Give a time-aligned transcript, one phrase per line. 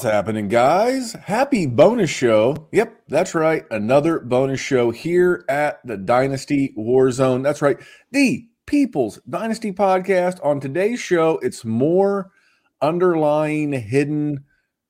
[0.00, 1.12] What's happening, guys?
[1.12, 2.68] Happy bonus show.
[2.72, 3.66] Yep, that's right.
[3.70, 7.42] Another bonus show here at the Dynasty Warzone.
[7.42, 7.76] That's right.
[8.10, 10.42] The People's Dynasty podcast.
[10.42, 12.30] On today's show, it's more
[12.80, 14.44] underlying hidden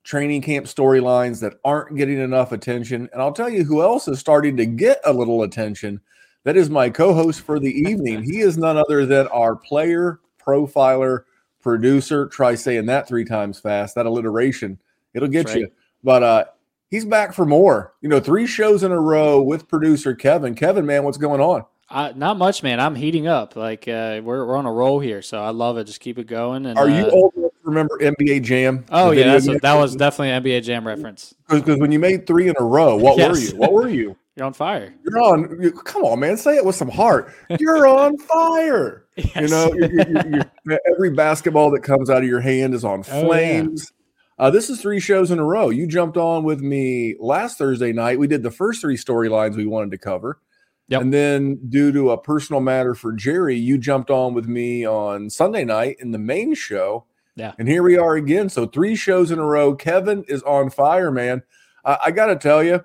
[0.04, 3.08] training camp storylines that aren't getting enough attention.
[3.12, 6.02] And I'll tell you who else is starting to get a little attention.
[6.44, 8.22] That is my co host for the evening.
[8.22, 11.24] He is none other than our player profiler
[11.60, 12.28] producer.
[12.28, 13.96] Try saying that three times fast.
[13.96, 14.78] That alliteration,
[15.14, 15.70] it'll get you.
[16.02, 16.44] But uh,
[16.90, 17.94] he's back for more.
[18.00, 20.54] You know, three shows in a row with producer Kevin.
[20.54, 21.64] Kevin, man, what's going on?
[21.90, 22.78] Uh, not much, man.
[22.78, 23.56] I'm heating up.
[23.56, 25.84] Like uh, we're we're on a roll here, so I love it.
[25.84, 26.66] Just keep it going.
[26.66, 28.84] And are you uh, old enough to remember NBA Jam?
[28.90, 31.34] Oh yeah, a, that was definitely an NBA Jam reference.
[31.48, 33.30] Because when you made three in a row, what yes.
[33.30, 33.56] were you?
[33.56, 34.16] What were you?
[34.36, 34.94] You're on fire.
[35.04, 35.60] You're on.
[35.60, 36.36] You, come on, man.
[36.36, 37.34] Say it with some heart.
[37.58, 39.06] You're on fire.
[39.20, 39.36] Yes.
[39.36, 43.92] You know, you're, you're, every basketball that comes out of your hand is on flames.
[43.92, 43.99] Oh, yeah.
[44.40, 45.68] Uh, this is three shows in a row.
[45.68, 48.18] You jumped on with me last Thursday night.
[48.18, 50.40] We did the first three storylines we wanted to cover.
[50.88, 51.02] Yep.
[51.02, 55.28] And then, due to a personal matter for Jerry, you jumped on with me on
[55.28, 57.04] Sunday night in the main show.
[57.36, 57.52] Yeah.
[57.58, 58.48] And here we are again.
[58.48, 59.74] So, three shows in a row.
[59.74, 61.42] Kevin is on fire, man.
[61.84, 62.82] Uh, I got to tell you,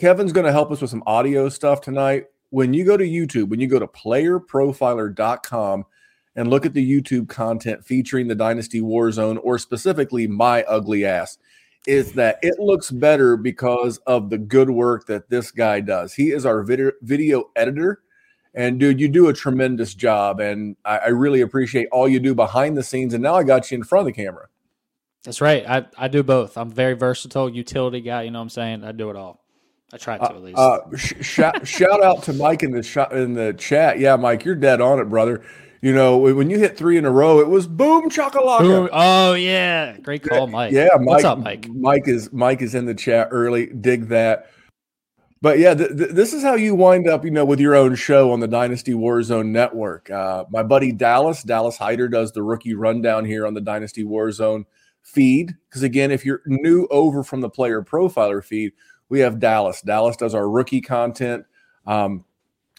[0.00, 2.26] Kevin's going to help us with some audio stuff tonight.
[2.50, 5.84] When you go to YouTube, when you go to playerprofiler.com
[6.36, 11.38] and look at the YouTube content featuring the Dynasty Warzone or specifically my ugly ass,
[11.86, 16.14] is that it looks better because of the good work that this guy does.
[16.14, 18.02] He is our video, video editor.
[18.54, 20.38] And dude, you do a tremendous job.
[20.38, 23.14] And I, I really appreciate all you do behind the scenes.
[23.14, 24.48] And now I got you in front of the camera.
[25.24, 25.68] That's right.
[25.68, 26.58] I, I do both.
[26.58, 28.22] I'm very versatile, utility guy.
[28.22, 28.84] You know what I'm saying?
[28.84, 29.42] I do it all.
[29.92, 30.58] I tried to at least.
[30.58, 33.98] Uh, sh- shout, shout out to Mike in the sh- in the chat.
[33.98, 35.44] Yeah, Mike, you're dead on it, brother.
[35.82, 38.60] You know, when you hit three in a row, it was boom chakalaka.
[38.60, 38.88] Boom.
[38.92, 40.72] Oh yeah, great call, Mike.
[40.72, 41.68] Yeah, Mike, what's up, Mike?
[41.68, 43.66] Mike is Mike is in the chat early.
[43.66, 44.46] Dig that.
[45.40, 47.96] But yeah, th- th- this is how you wind up, you know, with your own
[47.96, 50.08] show on the Dynasty Warzone network.
[50.08, 54.64] Uh, my buddy Dallas, Dallas Hyder, does the rookie rundown here on the Dynasty Warzone
[55.02, 55.52] feed.
[55.68, 58.70] Because again, if you're new over from the player profiler feed,
[59.08, 59.82] we have Dallas.
[59.82, 61.44] Dallas does our rookie content.
[61.88, 62.24] Um,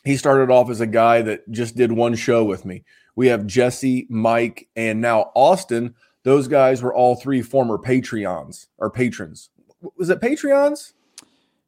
[0.03, 2.84] he started off as a guy that just did one show with me.
[3.16, 5.96] We have Jesse, Mike, and now Austin.
[6.24, 9.50] Those guys were all three former Patreons or patrons.
[9.97, 10.94] Was it Patreons?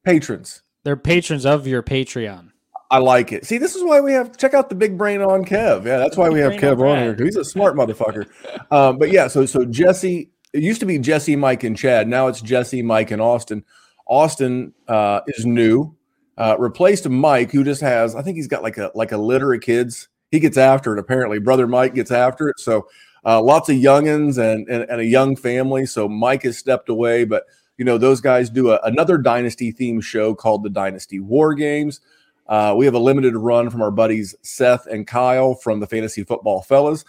[0.03, 0.61] Patrons.
[0.83, 2.51] They're patrons of your Patreon.
[2.91, 3.45] I like it.
[3.45, 5.85] See, this is why we have check out the big brain on Kev.
[5.85, 8.27] Yeah, that's why we have Kev on, on here because he's a smart motherfucker.
[8.71, 10.29] Um, but yeah, so so Jesse.
[10.53, 12.07] It used to be Jesse, Mike, and Chad.
[12.07, 13.65] Now it's Jesse, Mike, and Austin.
[14.07, 15.94] Austin uh, is new,
[16.37, 19.53] uh, replaced Mike, who just has, I think he's got like a like a litter
[19.53, 20.09] of kids.
[20.31, 20.99] He gets after it.
[20.99, 22.59] Apparently, brother Mike gets after it.
[22.59, 22.87] So
[23.25, 25.85] uh, lots of youngins and, and, and a young family.
[25.85, 27.45] So Mike has stepped away, but
[27.77, 32.01] you know those guys do a, another dynasty theme show called the Dynasty War Games.
[32.47, 36.23] Uh, we have a limited run from our buddies Seth and Kyle from the Fantasy
[36.23, 37.03] Football Fellas.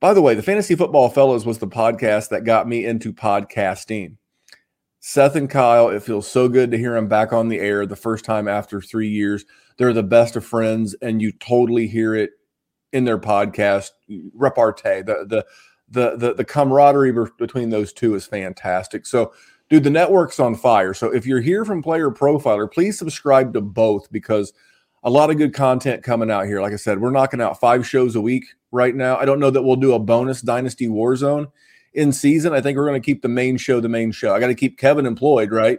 [0.00, 4.16] By the way, the Fantasy Football Fellas was the podcast that got me into podcasting.
[5.06, 7.94] Seth and Kyle, it feels so good to hear them back on the air the
[7.94, 9.44] first time after three years.
[9.76, 12.30] They're the best of friends, and you totally hear it
[12.90, 13.90] in their podcast
[14.32, 15.02] repartee.
[15.02, 15.46] The the
[15.90, 19.04] the the, the camaraderie between those two is fantastic.
[19.04, 19.34] So,
[19.68, 20.94] dude, the network's on fire.
[20.94, 24.54] So if you're here from Player Profiler, please subscribe to both because
[25.02, 26.62] a lot of good content coming out here.
[26.62, 29.18] Like I said, we're knocking out five shows a week right now.
[29.18, 31.48] I don't know that we'll do a bonus Dynasty Warzone
[31.94, 32.52] in season.
[32.52, 34.34] I think we're going to keep the main show the main show.
[34.34, 35.78] I got to keep Kevin employed, right?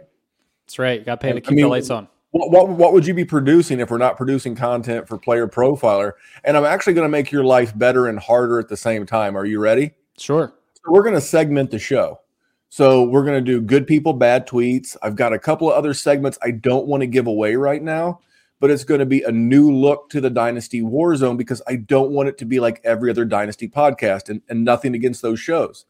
[0.66, 1.04] That's right.
[1.04, 2.08] Got to pay to keep I mean, the lights on.
[2.32, 6.12] What, what, what would you be producing if we're not producing content for Player Profiler?
[6.44, 9.36] And I'm actually going to make your life better and harder at the same time.
[9.36, 9.92] Are you ready?
[10.18, 10.52] Sure.
[10.74, 12.20] So we're going to segment the show.
[12.68, 14.96] So we're going to do good people, bad tweets.
[15.02, 18.20] I've got a couple of other segments I don't want to give away right now,
[18.60, 22.10] but it's going to be a new look to the Dynasty Warzone because I don't
[22.10, 25.86] want it to be like every other Dynasty podcast and, and nothing against those shows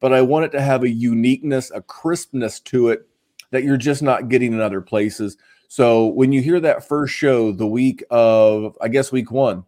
[0.00, 3.06] but I want it to have a uniqueness, a crispness to it
[3.50, 5.36] that you're just not getting in other places.
[5.68, 9.64] So when you hear that first show, the week of, I guess week one,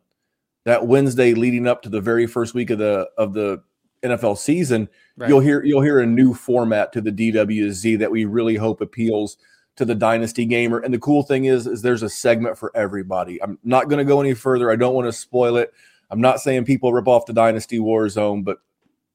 [0.65, 3.63] that Wednesday leading up to the very first week of the of the
[4.03, 5.29] NFL season, right.
[5.29, 9.39] you'll hear you'll hear a new format to the DWZ that we really hope appeals
[9.77, 10.81] to the dynasty gamer.
[10.81, 13.41] And the cool thing is, is there's a segment for everybody.
[13.43, 14.71] I'm not going to go any further.
[14.71, 15.73] I don't want to spoil it.
[16.11, 18.59] I'm not saying people rip off the Dynasty War Zone, but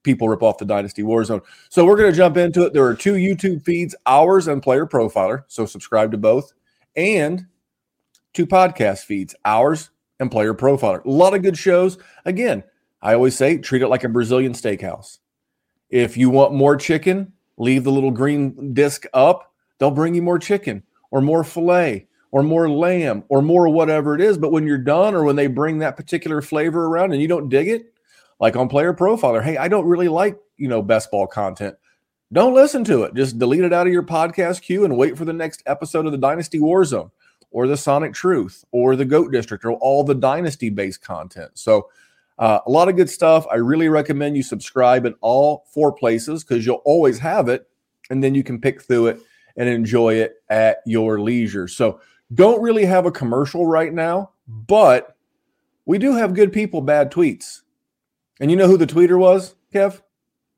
[0.04, 1.42] people rip off the Dynasty Warzone.
[1.70, 2.74] So we're going to jump into it.
[2.74, 5.44] There are two YouTube feeds, ours and Player Profiler.
[5.48, 6.54] So subscribe to both,
[6.96, 7.48] and
[8.34, 9.90] two podcast feeds, ours
[10.20, 11.04] and Player Profiler.
[11.06, 11.98] A lot of good shows.
[12.26, 12.64] Again,
[13.02, 15.20] I always say treat it like a Brazilian steakhouse.
[15.90, 20.40] If you want more chicken, leave the little green disc up, they'll bring you more
[20.40, 24.38] chicken or more filet or more lamb or more whatever it is.
[24.38, 27.50] But when you're done or when they bring that particular flavor around and you don't
[27.50, 27.93] dig it,
[28.44, 31.78] like on Player Profiler, hey, I don't really like, you know, best ball content.
[32.34, 33.16] Don't listen to it.
[33.16, 36.12] Just delete it out of your podcast queue and wait for the next episode of
[36.12, 37.10] the Dynasty Warzone
[37.52, 41.52] or the Sonic Truth or the Goat District or all the Dynasty based content.
[41.54, 41.90] So,
[42.38, 43.48] uh, a lot of good stuff.
[43.50, 47.70] I really recommend you subscribe in all four places because you'll always have it
[48.10, 49.22] and then you can pick through it
[49.56, 51.70] and enjoy it at your leisure.
[51.70, 52.02] So,
[52.34, 55.16] don't really have a commercial right now, but
[55.86, 57.63] we do have good people, bad tweets.
[58.44, 60.02] And you know who the tweeter was, Kev?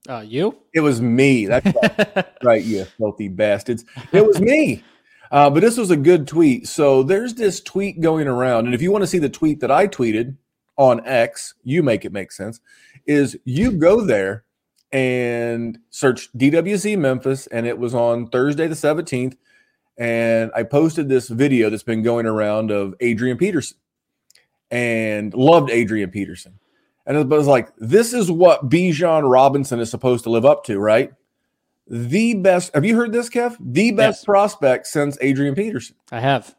[0.10, 0.58] Uh, you?
[0.74, 1.46] It was me.
[1.46, 3.86] That's right, right, you filthy bastards.
[4.12, 4.84] It was me.
[5.30, 6.68] Uh, but this was a good tweet.
[6.68, 8.66] So there's this tweet going around.
[8.66, 10.36] And if you want to see the tweet that I tweeted
[10.78, 12.60] on X, you make it make sense,
[13.06, 14.46] is you go there
[14.92, 17.46] and search DWC Memphis.
[17.46, 19.36] And it was on Thursday, the 17th.
[19.96, 23.78] And I posted this video that's been going around of Adrian Peterson
[24.72, 26.58] and loved Adrian Peterson.
[27.06, 30.80] And it was like, this is what Bijan Robinson is supposed to live up to,
[30.80, 31.12] right?
[31.88, 32.74] The best.
[32.74, 33.58] Have you heard this, Kev?
[33.60, 34.26] The best yes.
[34.26, 35.96] prospect since Adrian Peterson.
[36.12, 36.56] I have.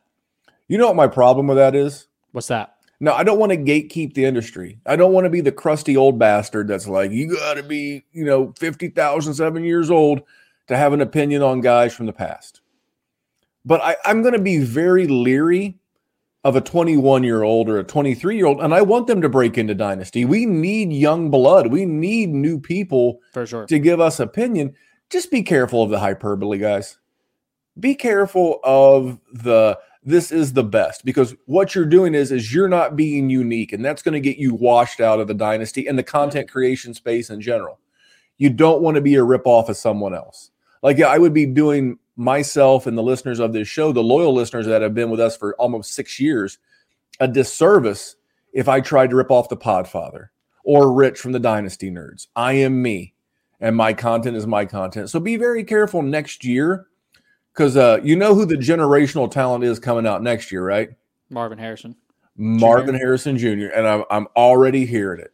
[0.68, 2.06] You know what my problem with that is?
[2.32, 2.76] What's that?
[2.98, 4.78] No, I don't want to gatekeep the industry.
[4.86, 8.04] I don't want to be the crusty old bastard that's like, you got to be,
[8.12, 10.22] you know, 50,000, seven years old
[10.68, 12.62] to have an opinion on guys from the past.
[13.64, 15.76] But I, I'm going to be very leery
[16.46, 19.28] of a 21 year old or a 23 year old, and I want them to
[19.28, 20.24] break into Dynasty.
[20.24, 21.72] We need young blood.
[21.72, 24.74] We need new people for sure to give us opinion.
[25.10, 26.98] Just be careful of the hyperbole, guys.
[27.80, 32.68] Be careful of the this is the best because what you're doing is is you're
[32.68, 35.98] not being unique, and that's going to get you washed out of the dynasty and
[35.98, 37.80] the content creation space in general.
[38.38, 40.52] You don't want to be a ripoff of someone else.
[40.80, 44.34] Like yeah, I would be doing myself and the listeners of this show, the loyal
[44.34, 46.58] listeners that have been with us for almost six years,
[47.20, 48.16] a disservice
[48.52, 50.28] if I tried to rip off the Podfather
[50.64, 52.26] or Rich from the Dynasty Nerds.
[52.34, 53.14] I am me,
[53.60, 55.10] and my content is my content.
[55.10, 56.86] So be very careful next year
[57.52, 60.90] because uh, you know who the generational talent is coming out next year, right?
[61.30, 61.96] Marvin Harrison.
[62.36, 62.98] Marvin Jr.
[62.98, 63.66] Harrison Jr.
[63.74, 65.32] And I'm, I'm already hearing it.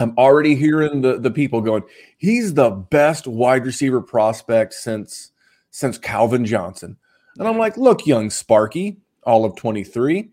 [0.00, 1.82] I'm already hearing the, the people going,
[2.18, 5.32] he's the best wide receiver prospect since
[5.78, 6.96] since Calvin Johnson.
[7.38, 10.28] And I'm like, look, young Sparky, all of 23.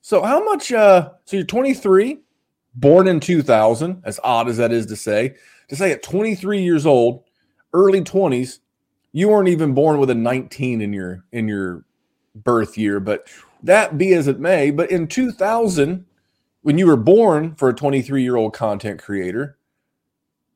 [0.00, 2.18] So how much uh so you're 23,
[2.74, 5.36] born in 2000, as odd as that is to say,
[5.68, 7.22] to say at 23 years old,
[7.72, 8.58] early 20s,
[9.12, 11.84] you weren't even born with a 19 in your in your
[12.34, 13.28] birth year, but
[13.62, 16.04] that be as it may, but in 2000
[16.62, 19.56] when you were born for a 23 year old content creator,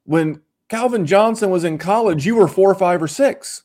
[0.02, 3.62] when Calvin Johnson was in college, you were four, five, or six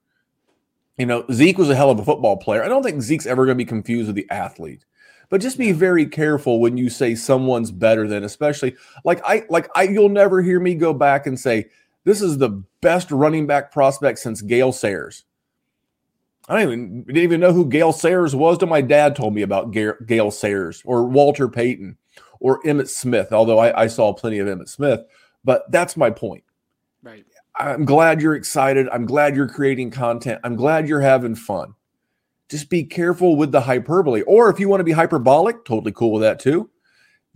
[0.98, 2.62] You know, Zeke was a hell of a football player.
[2.62, 4.84] I don't think Zeke's ever going to be confused with the athlete.
[5.28, 9.68] But just be very careful when you say someone's better than, especially like I like
[9.74, 11.70] I you'll never hear me go back and say
[12.04, 15.24] this is the best running back prospect since Gale Sayers.
[16.48, 19.42] I don't even didn't even know who Gale Sayers was till my dad told me
[19.42, 21.96] about Gale Sayers or Walter Payton
[22.38, 25.00] or Emmitt Smith, although I, I saw plenty of Emmitt Smith.
[25.42, 26.44] But that's my point.
[27.02, 27.24] Right.
[27.56, 28.88] I'm glad you're excited.
[28.90, 30.40] I'm glad you're creating content.
[30.42, 31.74] I'm glad you're having fun.
[32.48, 34.22] Just be careful with the hyperbole.
[34.22, 36.70] Or if you want to be hyperbolic, totally cool with that too.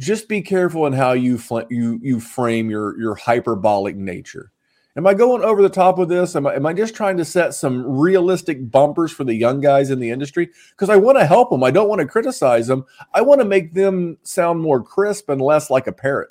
[0.00, 4.52] Just be careful in how you fl- you you frame your your hyperbolic nature.
[4.96, 6.34] Am I going over the top with this?
[6.34, 9.90] Am I, am I just trying to set some realistic bumpers for the young guys
[9.90, 10.50] in the industry?
[10.70, 11.62] Because I want to help them.
[11.62, 12.84] I don't want to criticize them.
[13.14, 16.30] I want to make them sound more crisp and less like a parrot.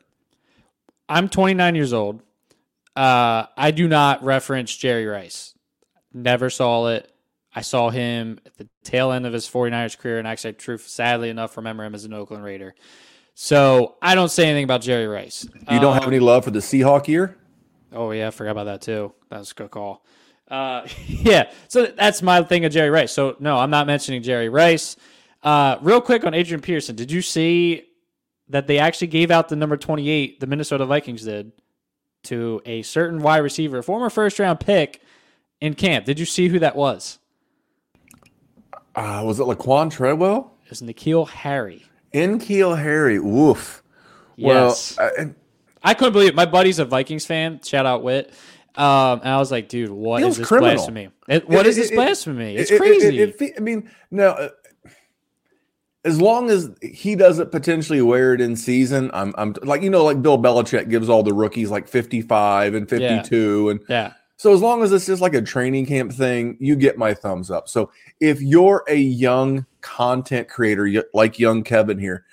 [1.08, 2.22] I'm 29 years old.
[2.98, 5.54] Uh, I do not reference Jerry Rice.
[6.13, 7.12] Never saw it.
[7.54, 11.30] I saw him at the tail end of his 49ers career, and actually, truth, sadly
[11.30, 12.74] enough, remember him as an Oakland Raider.
[13.36, 15.48] So I don't say anything about Jerry Rice.
[15.70, 17.38] You don't um, have any love for the Seahawk year?
[17.94, 19.13] Oh yeah, I forgot about that too.
[19.30, 20.04] That was a good call.
[20.48, 23.12] Uh, yeah, so that's my thing of Jerry Rice.
[23.12, 24.96] So no, I'm not mentioning Jerry Rice.
[25.44, 27.84] Uh, real quick on Adrian Peterson, did you see
[28.50, 31.51] that they actually gave out the number 28, the Minnesota Vikings did,
[32.27, 35.01] to a certain wide receiver, former first round pick
[35.60, 36.05] in camp?
[36.05, 37.19] Did you see who that was?
[38.96, 40.53] Uh, was it Laquon Treadwell?
[40.65, 41.86] It was N'Keal Harry.
[42.13, 43.19] N'Keal Harry.
[43.19, 43.84] Woof.
[44.36, 44.98] Yes.
[44.98, 45.12] Well,
[45.84, 46.36] I, I couldn't believe it.
[46.36, 47.62] My buddy's a Vikings fan.
[47.63, 48.34] Shout out Wit.
[48.75, 50.75] Um, and I was like, dude, what is this criminal.
[50.75, 51.10] blasphemy?
[51.27, 52.55] It, what it, is this it, blasphemy?
[52.55, 53.55] It's crazy.
[53.57, 54.51] I mean, no.
[56.07, 60.05] As long as he doesn't potentially wear it in season, I'm, I'm like, you know,
[60.05, 63.71] like Bill Belichick gives all the rookies like 55 and 52, yeah.
[63.71, 64.13] and yeah.
[64.37, 67.49] So as long as it's just like a training camp thing, you get my thumbs
[67.49, 67.67] up.
[67.67, 72.23] So if you're a young content creator like young Kevin here,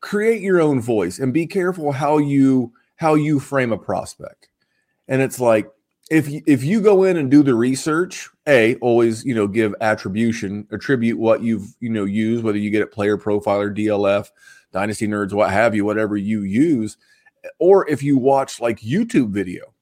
[0.00, 4.48] create your own voice and be careful how you how you frame a prospect.
[5.08, 5.68] And it's like
[6.10, 10.66] if if you go in and do the research, a always you know give attribution,
[10.70, 14.30] attribute what you've you know used, whether you get it player profiler, DLF,
[14.72, 16.96] Dynasty Nerds, what have you, whatever you use,
[17.58, 19.74] or if you watch like YouTube video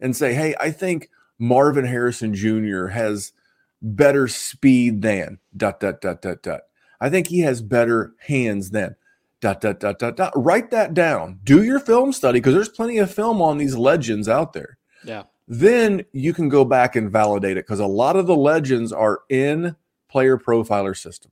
[0.00, 1.08] and say, hey, I think
[1.38, 2.86] Marvin Harrison Jr.
[2.88, 3.32] has
[3.80, 6.60] better speed than dot dot dot dot dot.
[7.00, 8.94] I think he has better hands than
[9.40, 10.32] dot dot dot dot dot.
[10.36, 11.40] Write that down.
[11.42, 14.78] Do your film study because there's plenty of film on these legends out there.
[15.04, 15.24] Yeah.
[15.52, 19.20] Then you can go back and validate it because a lot of the legends are
[19.28, 19.76] in
[20.08, 21.30] player profiler system.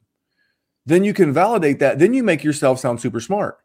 [0.85, 1.99] Then you can validate that.
[1.99, 3.57] Then you make yourself sound super smart.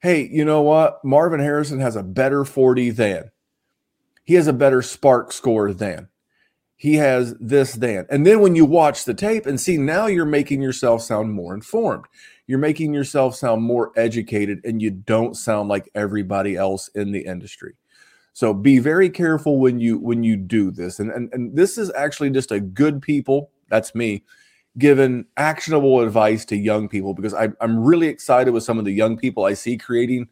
[0.00, 1.02] Hey, you know what?
[1.02, 3.30] Marvin Harrison has a better 40 than.
[4.24, 6.10] He has a better spark score than
[6.76, 10.26] he has this then and then when you watch the tape and see now you're
[10.26, 12.04] making yourself sound more informed
[12.46, 17.24] you're making yourself sound more educated and you don't sound like everybody else in the
[17.24, 17.74] industry
[18.36, 21.90] so be very careful when you when you do this and and, and this is
[21.94, 24.22] actually just a good people that's me
[24.76, 28.92] giving actionable advice to young people because I, i'm really excited with some of the
[28.92, 30.28] young people i see creating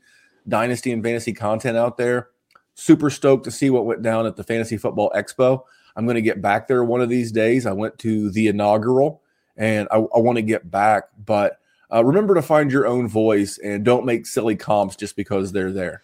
[0.46, 2.28] dynasty and fantasy content out there
[2.74, 5.62] super stoked to see what went down at the fantasy football expo
[5.96, 7.66] I'm going to get back there one of these days.
[7.66, 9.22] I went to the inaugural
[9.56, 11.60] and I, I want to get back, but
[11.92, 15.72] uh, remember to find your own voice and don't make silly comps just because they're
[15.72, 16.02] there.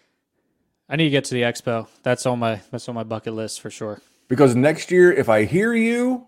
[0.91, 1.87] I need to get to the expo.
[2.03, 4.01] That's on my that's on my bucket list for sure.
[4.27, 6.27] Because next year, if I hear you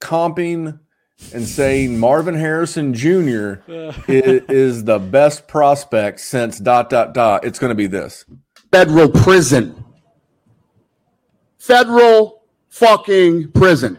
[0.00, 0.78] comping
[1.32, 3.54] and saying Marvin Harrison Jr.
[4.06, 8.26] is, is the best prospect since dot dot dot, it's going to be this
[8.70, 9.82] federal prison.
[11.58, 13.98] Federal fucking prison.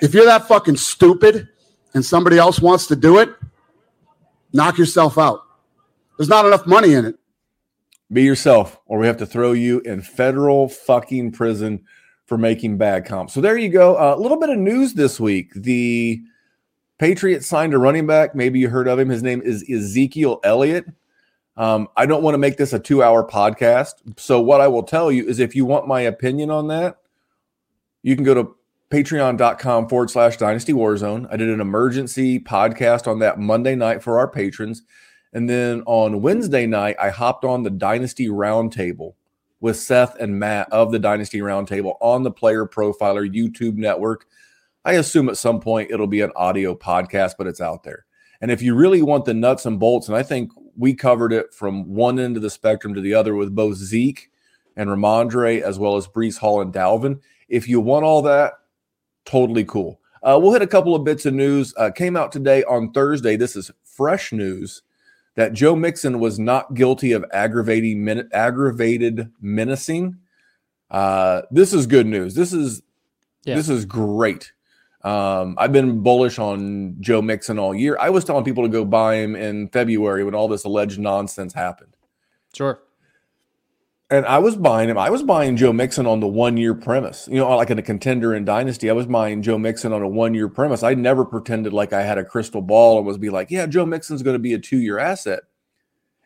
[0.00, 1.48] If you're that fucking stupid
[1.94, 3.30] and somebody else wants to do it,
[4.52, 5.42] knock yourself out.
[6.16, 7.18] There's not enough money in it.
[8.10, 11.84] Be yourself, or we have to throw you in federal fucking prison
[12.24, 13.34] for making bad comps.
[13.34, 13.96] So there you go.
[13.96, 15.52] A uh, little bit of news this week.
[15.54, 16.22] The
[16.98, 18.34] Patriots signed a running back.
[18.34, 19.08] Maybe you heard of him.
[19.08, 20.86] His name is Ezekiel Elliott.
[21.56, 23.94] Um, I don't want to make this a two hour podcast.
[24.16, 26.98] So, what I will tell you is if you want my opinion on that,
[28.02, 28.54] you can go to
[28.90, 31.26] patreon.com forward slash dynasty warzone.
[31.30, 34.82] I did an emergency podcast on that Monday night for our patrons.
[35.32, 39.14] And then on Wednesday night, I hopped on the Dynasty Roundtable
[39.60, 44.26] with Seth and Matt of the Dynasty Roundtable on the Player Profiler YouTube network.
[44.84, 48.06] I assume at some point it'll be an audio podcast, but it's out there.
[48.40, 51.52] And if you really want the nuts and bolts, and I think we covered it
[51.52, 54.30] from one end of the spectrum to the other with both Zeke
[54.76, 57.20] and Rhamondre, as well as Breece Hall and Dalvin.
[57.48, 58.54] If you want all that,
[59.24, 60.00] totally cool.
[60.22, 61.74] Uh, we'll hit a couple of bits of news.
[61.76, 63.36] Uh, came out today on Thursday.
[63.36, 64.82] This is fresh news
[65.38, 70.16] that Joe Mixon was not guilty of aggravating aggravated menacing.
[70.90, 72.34] Uh, this is good news.
[72.34, 72.82] This is
[73.44, 73.54] yeah.
[73.54, 74.52] this is great.
[75.04, 77.96] Um, I've been bullish on Joe Mixon all year.
[78.00, 81.54] I was telling people to go buy him in February when all this alleged nonsense
[81.54, 81.96] happened.
[82.52, 82.80] Sure
[84.10, 84.96] and I was buying him.
[84.96, 87.28] I was buying Joe Mixon on the one year premise.
[87.30, 90.08] You know, like in a contender in Dynasty, I was buying Joe Mixon on a
[90.08, 90.82] one year premise.
[90.82, 93.84] I never pretended like I had a crystal ball and was be like, yeah, Joe
[93.84, 95.40] Mixon's going to be a two year asset.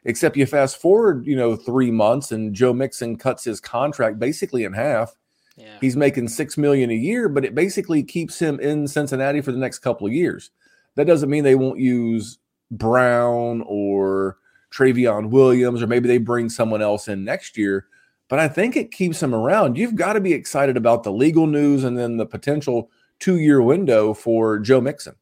[0.04, 4.64] Except you fast forward, you know, three months and Joe Mixon cuts his contract basically
[4.64, 5.16] in half.
[5.56, 5.76] Yeah.
[5.80, 9.58] He's making six million a year, but it basically keeps him in Cincinnati for the
[9.58, 10.50] next couple of years.
[10.94, 12.38] That doesn't mean they won't use
[12.70, 14.38] Brown or
[14.72, 17.86] Trayveon Williams, or maybe they bring someone else in next year.
[18.28, 19.76] but I think it keeps him around.
[19.76, 23.60] You've got to be excited about the legal news and then the potential two year
[23.60, 25.16] window for Joe Mixon.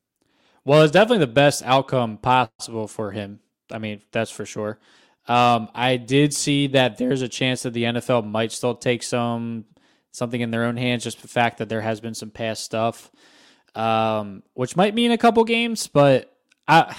[0.64, 3.40] Well, it's definitely the best outcome possible for him.
[3.72, 4.78] I mean, that's for sure.
[5.26, 9.64] Um, I did see that there's a chance that the NFL might still take some
[10.12, 13.10] something in their own hands, just the fact that there has been some past stuff,
[13.74, 15.86] um, which might mean a couple games.
[15.86, 16.96] But I,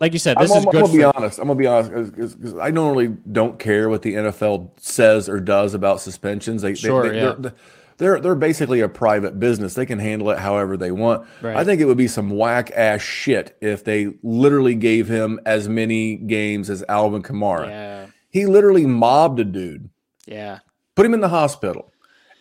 [0.00, 0.80] like you said, this I'm, is I'm, good.
[0.80, 1.38] I'm gonna be honest.
[1.38, 5.74] I'm gonna be honest because I normally don't care what the NFL says or does
[5.74, 6.62] about suspensions.
[6.62, 7.34] They, Sure, they, yeah.
[7.38, 7.54] they're,
[7.98, 9.74] they're they're basically a private business.
[9.74, 11.28] They can handle it however they want.
[11.40, 11.56] Right.
[11.56, 15.68] I think it would be some whack ass shit if they literally gave him as
[15.68, 17.68] many games as Alvin Kamara.
[17.68, 19.90] Yeah, He literally mobbed a dude,
[20.26, 20.58] yeah,
[20.96, 21.92] put him in the hospital.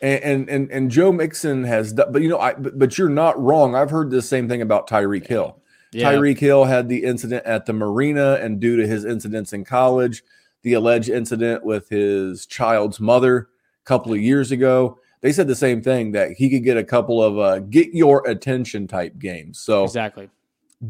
[0.01, 3.41] And, and and Joe Mixon has, done, but you know, I but, but you're not
[3.41, 3.73] wrong.
[3.73, 5.62] I've heard the same thing about Tyreek Hill.
[5.93, 6.11] Yeah.
[6.11, 10.23] Tyreek Hill had the incident at the marina, and due to his incidents in college,
[10.63, 15.55] the alleged incident with his child's mother a couple of years ago, they said the
[15.55, 19.59] same thing that he could get a couple of uh, get your attention type games.
[19.59, 20.29] So exactly.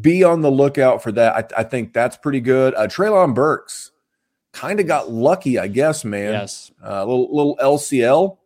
[0.00, 1.52] be on the lookout for that.
[1.54, 2.74] I, I think that's pretty good.
[2.74, 3.92] Uh, Treylon Burks
[4.52, 6.32] kind of got lucky, I guess, man.
[6.32, 6.72] Yes.
[6.82, 8.38] Uh, little little LCL,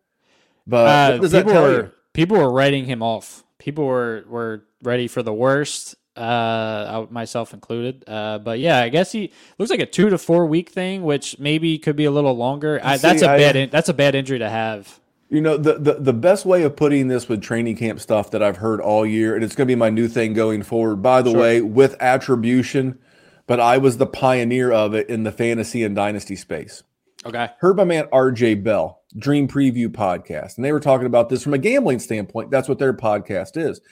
[0.67, 3.45] but Uh, what does that people were people were writing him off.
[3.59, 8.05] People were were ready for the worst, uh, myself included.
[8.07, 11.39] Uh, but yeah, I guess he looks like a two to four week thing, which
[11.39, 12.81] maybe could be a little longer.
[12.83, 15.01] I, that's See, a I- bad in, that's a bad injury to have.
[15.31, 18.43] You know, the, the the best way of putting this with training camp stuff that
[18.43, 21.21] I've heard all year, and it's going to be my new thing going forward, by
[21.21, 21.41] the Sure.
[21.41, 22.99] way, with attribution,
[23.47, 26.83] but I was the pioneer of it in the fantasy and dynasty space.
[27.27, 27.49] Okay.
[27.59, 31.53] Heard my man RJ Bell, Dream Preview Podcast, and they were talking about this from
[31.53, 32.51] a gambling standpoint.
[32.51, 33.83] That's what their podcast is.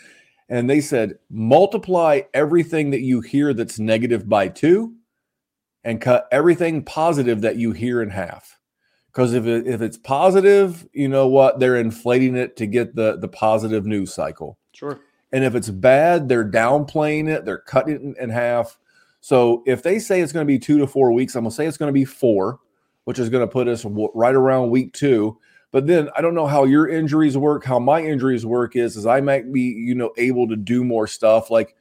[0.49, 4.95] And they said, multiply everything that you hear that's negative by two
[5.83, 8.59] and cut everything positive that you hear in half.
[9.07, 11.59] Because if, it, if it's positive, you know what?
[11.59, 14.59] They're inflating it to get the, the positive news cycle.
[14.73, 15.01] Sure.
[15.33, 18.79] And if it's bad, they're downplaying it, they're cutting it in, in half.
[19.21, 21.57] So if they say it's going to be two to four weeks, I'm going to
[21.57, 22.61] say it's going to be four,
[23.05, 25.39] which is going to put us right around week two.
[25.77, 27.63] But then I don't know how your injuries work.
[27.63, 31.07] How my injuries work is, is I might be, you know, able to do more
[31.07, 31.51] stuff.
[31.51, 31.77] Like,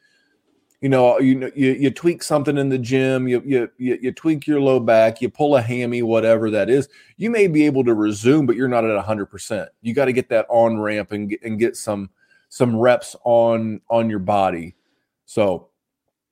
[0.81, 4.11] you know, you know, you, you tweak something in the gym, you, you you you
[4.11, 6.89] tweak your low back, you pull a hammy, whatever that is.
[7.15, 9.69] You may be able to resume, but you're not at hundred percent.
[9.81, 12.09] You got to get that on ramp and get, and get some
[12.49, 14.75] some reps on on your body.
[15.23, 15.69] So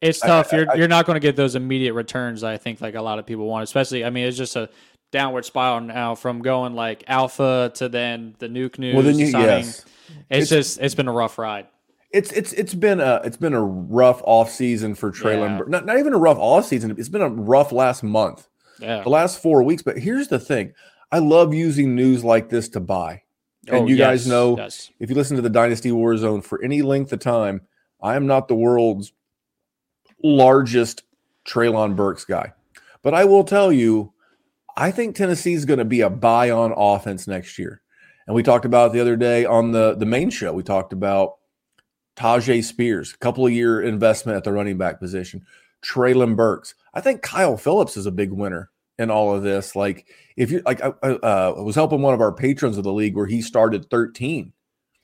[0.02, 0.54] It's I- tough.
[0.54, 2.44] I- you're I- you're not going to get those immediate returns.
[2.44, 4.04] I think like a lot of people want, especially.
[4.04, 4.70] I mean, it's just a
[5.14, 8.96] downward spiral now from going like alpha to then the nuke news.
[8.96, 9.86] well, then you yes,
[10.30, 11.68] It's, just it's been a rough ride.
[12.12, 15.60] it's it's it's been a it's been a rough off season for Treylon.
[15.60, 15.64] Yeah.
[15.68, 16.92] Not not even a rough off season.
[16.98, 18.48] It's been a rough last month,
[18.80, 19.04] Yeah.
[19.04, 19.82] the last four weeks.
[19.84, 20.74] But here's the thing:
[21.12, 23.22] I love using news like this to buy.
[23.68, 24.90] And Oh, you guys know yes.
[25.00, 27.62] if you listen to the Dynasty Warzone for any length of time,
[28.02, 29.14] I am not the world's
[30.24, 31.04] largest
[31.46, 32.54] Treylon Burks guy.
[33.02, 34.13] But I will tell you,
[34.76, 37.82] I think Tennessee's going to be a buy on offense next year.
[38.26, 40.54] And we talked about it the other day on the, the main show.
[40.54, 41.36] We talked about
[42.16, 45.46] Tyjae Spears, a couple of year investment at the running back position.
[45.84, 46.76] Treylon Burks.
[46.94, 49.76] I think Kyle Phillips is a big winner in all of this.
[49.76, 50.08] Like,
[50.38, 53.16] if you like, I, I uh, was helping one of our patrons of the league
[53.16, 54.54] where he started 13.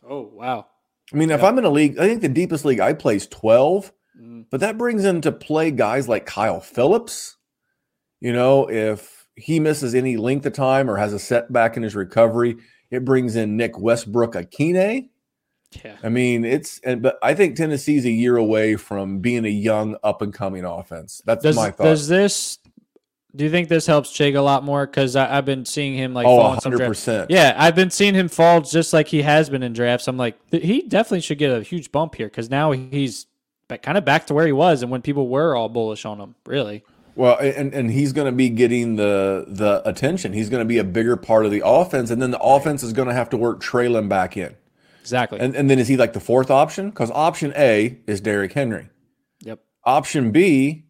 [0.07, 0.67] Oh wow.
[1.11, 3.27] I mean, if I'm in a league, I think the deepest league I play is
[3.27, 7.37] 12, Mm, but that brings into play guys like Kyle Phillips.
[8.19, 11.95] You know, if he misses any length of time or has a setback in his
[11.95, 12.57] recovery,
[12.91, 15.09] it brings in Nick Westbrook-Ikhine.
[15.83, 15.97] Yeah.
[16.01, 19.97] I mean, it's and but I think Tennessee's a year away from being a young
[20.03, 21.21] up and coming offense.
[21.25, 21.83] That's Does my thought.
[21.83, 22.57] does this?
[23.35, 24.87] Do you think this helps Chig a lot more?
[24.87, 27.05] Because I've been seeing him like oh, fall drafts.
[27.05, 27.27] 100%.
[27.29, 30.07] Yeah, I've been seeing him fall just like he has been in drafts.
[30.07, 33.27] I'm like, th- he definitely should get a huge bump here because now he's
[33.83, 36.33] kind of back to where he was and when people were all bullish on him.
[36.47, 36.83] Really,
[37.15, 40.33] Well, and and he's going to be getting the the attention.
[40.33, 42.93] He's going to be a bigger part of the offense, and then the offense is
[42.93, 44.55] going to have to work trailing back in.
[45.01, 45.39] exactly.
[45.39, 46.89] And and then is he like the fourth option?
[46.89, 48.89] Because option A is Derrick Henry.
[49.41, 49.59] yep.
[49.83, 50.85] Option B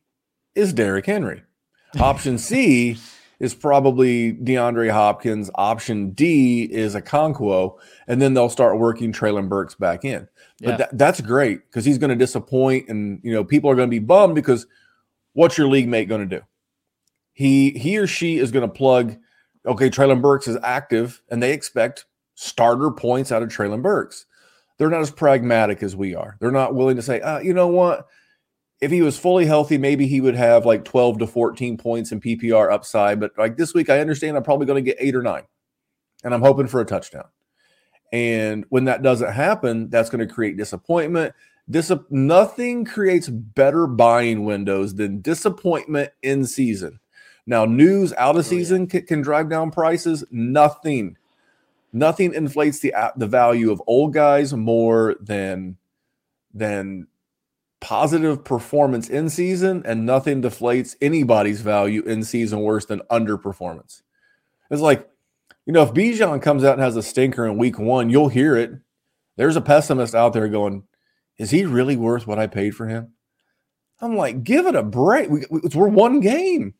[0.55, 1.43] is Derrick Henry.
[1.99, 2.97] Option C
[3.39, 5.49] is probably DeAndre Hopkins.
[5.55, 7.77] Option D is Okonkwo,
[8.07, 10.27] and then they'll start working Treylon Burks back in.
[10.61, 10.77] But Yeah.
[10.77, 13.91] that, that's great because he's going to disappoint, and you know people are going to
[13.91, 14.67] be bummed because
[15.33, 16.43] what's your league mate going to do?
[17.33, 19.17] He he or she is going to plug.
[19.65, 24.25] Okay, Treylon Burks is active, and they expect starter points out of Treylon Burks.
[24.77, 26.37] They're not as pragmatic as we are.
[26.39, 28.07] They're not willing to say, uh, you know what?
[28.81, 32.21] if he was fully healthy, maybe he would have like 12 to 14 points in
[32.21, 33.19] PPR upside.
[33.19, 35.43] But like this week, I understand I'm probably going to get eight or nine,
[36.23, 37.25] and I'm hoping for a touchdown.
[38.11, 41.35] And when that doesn't happen, that's going to create disappointment.
[41.69, 46.99] Dis- nothing creates better buying windows than disappointment in season.
[47.45, 48.99] Now, news out of season oh, yeah.
[48.99, 50.23] can, can drive down prices.
[50.31, 51.17] Nothing,
[51.93, 55.77] nothing inflates the the value of old guys more than
[56.53, 57.07] than
[57.81, 64.01] positive performance in season, and nothing deflates anybody's value in season worse than underperformance.
[64.69, 65.09] It's like,
[65.65, 68.55] you know, if Bijan comes out and has a stinker in week one, you'll hear
[68.55, 68.71] it.
[69.37, 70.83] There's a pessimist out there going,
[71.39, 73.13] is he really worth what I paid for him?
[74.01, 75.29] I'm like, give it a break.
[75.29, 76.73] We, we're one game,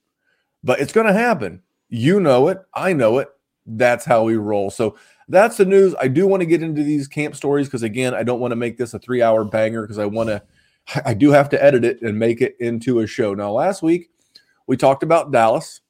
[0.64, 1.64] but it's going to happen.
[1.88, 2.60] You know it.
[2.74, 3.30] I know it.
[3.66, 4.70] That's how we roll.
[4.70, 5.96] So that's the news.
[6.00, 8.56] I do want to get into these camp stories because, again, I don't want to
[8.58, 10.42] make this a three hour banger because I want to,
[11.06, 13.34] I do have to edit it and make it into a show.
[13.34, 14.10] Now, last week,
[14.68, 15.82] we talked about Dallas,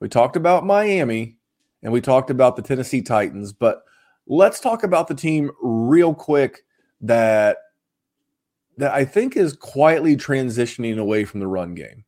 [0.00, 1.36] we talked about Miami,
[1.82, 3.52] and we talked about the Tennessee Titans.
[3.52, 3.82] But
[4.26, 6.64] let's talk about the team real quick
[7.00, 7.58] that
[8.78, 12.04] that I think is quietly transitioning away from the run game.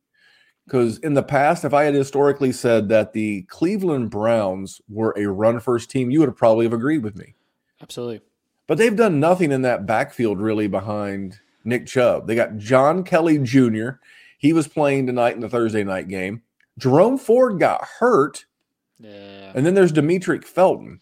[0.65, 5.25] Because in the past, if I had historically said that the Cleveland Browns were a
[5.25, 7.35] run first team, you would have probably have agreed with me.
[7.81, 8.21] Absolutely.
[8.67, 12.27] But they've done nothing in that backfield really behind Nick Chubb.
[12.27, 13.89] They got John Kelly Jr.
[14.37, 16.41] He was playing tonight in the Thursday night game.
[16.77, 18.45] Jerome Ford got hurt.
[18.99, 19.51] Yeah.
[19.53, 21.01] And then there's Demetric Felton.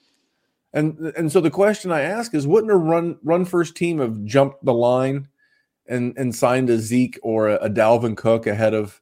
[0.74, 4.24] And and so the question I ask is wouldn't a run run first team have
[4.24, 5.28] jumped the line
[5.90, 9.02] and and signed a Zeke or a, Dalvin Cook ahead of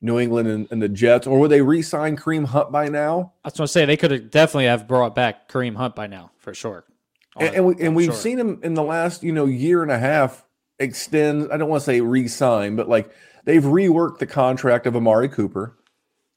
[0.00, 3.34] New England and, and, the Jets, or would they re-sign Kareem Hunt by now?
[3.44, 6.08] I was going to say they could have definitely have brought back Kareem Hunt by
[6.08, 6.84] now for sure.
[7.38, 8.14] And, and, we, and we've sure.
[8.14, 10.44] seen him in the last you know year and a half
[10.78, 11.52] extend.
[11.52, 13.12] I don't want to say re-sign, but like
[13.44, 15.76] they've reworked the contract of Amari Cooper.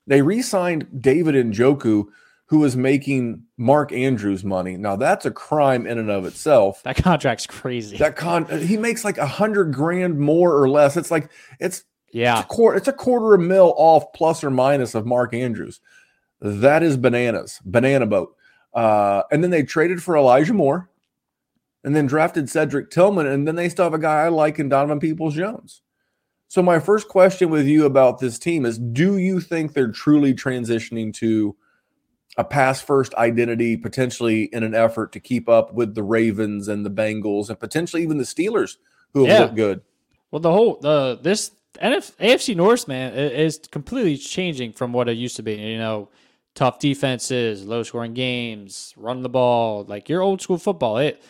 [0.08, 2.05] They re-signed David Njoku,
[2.47, 4.77] who is making Mark Andrews money.
[4.77, 6.84] Now that's a crime in and of itself.
[6.84, 7.97] That contract's crazy.
[7.97, 10.95] That con he makes like a hundred grand more or less.
[10.95, 14.43] It's like it's yeah, it's a quarter, it's a quarter of a mil off plus
[14.43, 15.81] or minus of Mark Andrews.
[16.39, 18.36] That is bananas, banana boat.
[18.73, 20.89] Uh, and then they traded for Elijah Moore,
[21.84, 24.69] and then drafted Cedric Tillman, and then they still have a guy I like in
[24.69, 25.81] Donovan Peoples Jones.
[26.47, 30.34] So my first question with you about this team is: Do you think they're truly
[30.34, 31.55] transitioning to
[32.38, 36.86] a pass first identity, potentially in an effort to keep up with the Ravens and
[36.86, 38.78] the Bengals and potentially even the Steelers,
[39.13, 39.39] who have yeah.
[39.39, 39.82] looked good.
[40.32, 45.17] Well, the whole the this NF, AFC North man is completely changing from what it
[45.17, 45.54] used to be.
[45.54, 46.10] You know,
[46.56, 50.98] tough defenses, low scoring games, run the ball, like your old school football.
[50.98, 51.21] It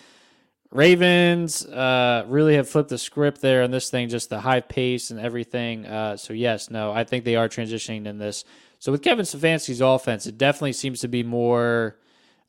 [0.72, 5.10] Ravens uh, really have flipped the script there on this thing, just the high pace
[5.12, 5.86] and everything.
[5.86, 8.44] Uh, so yes, no, I think they are transitioning in this.
[8.86, 11.98] So with Kevin Stefanski's offense, it definitely seems to be more.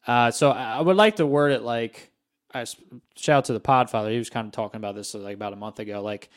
[0.06, 2.10] Uh, so I would like to word it like,
[2.52, 2.66] I
[3.14, 4.10] shout out to the Podfather.
[4.10, 6.02] He was kind of talking about this like about a month ago.
[6.02, 6.28] Like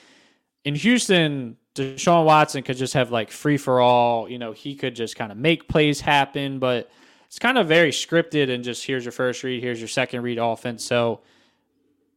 [0.64, 4.30] in Houston, Deshaun Watson could just have like free for all.
[4.30, 6.90] You know, he could just kind of make plays happen, but
[7.28, 10.38] it's kind of very scripted and just here's your first read, here's your second read
[10.38, 10.86] offense.
[10.86, 11.20] So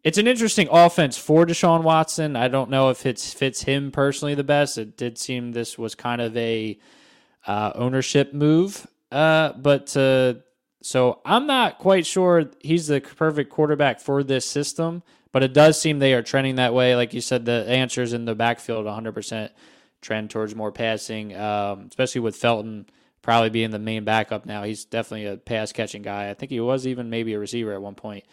[0.04, 2.36] it's an interesting offense for Deshaun Watson.
[2.36, 4.78] I don't know if it fits him personally the best.
[4.78, 6.78] It did seem this was kind of a
[7.46, 8.86] uh, ownership move.
[9.10, 10.34] Uh, but uh,
[10.82, 15.80] so I'm not quite sure he's the perfect quarterback for this system, but it does
[15.80, 16.96] seem they are trending that way.
[16.96, 19.50] Like you said, the answers in the backfield 100%
[20.00, 22.86] trend towards more passing, um, especially with Felton
[23.22, 24.64] probably being the main backup now.
[24.64, 26.28] He's definitely a pass catching guy.
[26.28, 28.24] I think he was even maybe a receiver at one point.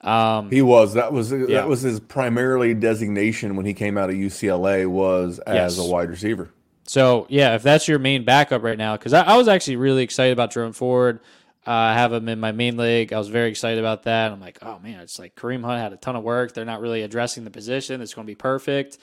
[0.00, 0.94] Um, he was.
[0.94, 1.46] That was yeah.
[1.46, 5.86] that was his primarily designation when he came out of UCLA was as yes.
[5.86, 6.50] a wide receiver.
[6.84, 10.02] So yeah, if that's your main backup right now, because I, I, was actually really
[10.02, 11.20] excited about Jerome Ford.
[11.66, 13.12] Uh, I have him in my main league.
[13.12, 14.32] I was very excited about that.
[14.32, 16.54] I'm like, oh man, it's like Kareem Hunt had a ton of work.
[16.54, 18.00] They're not really addressing the position.
[18.00, 18.98] It's going to be perfect.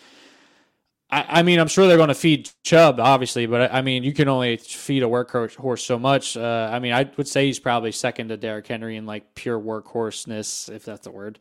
[1.12, 4.14] I, I, mean, I'm sure they're going to feed Chubb, obviously, but I mean, you
[4.14, 6.38] can only feed a workhorse horse so much.
[6.38, 9.60] Uh, I mean, I would say he's probably second to Derrick Henry in like pure
[9.60, 11.40] workhorseness, if that's the word.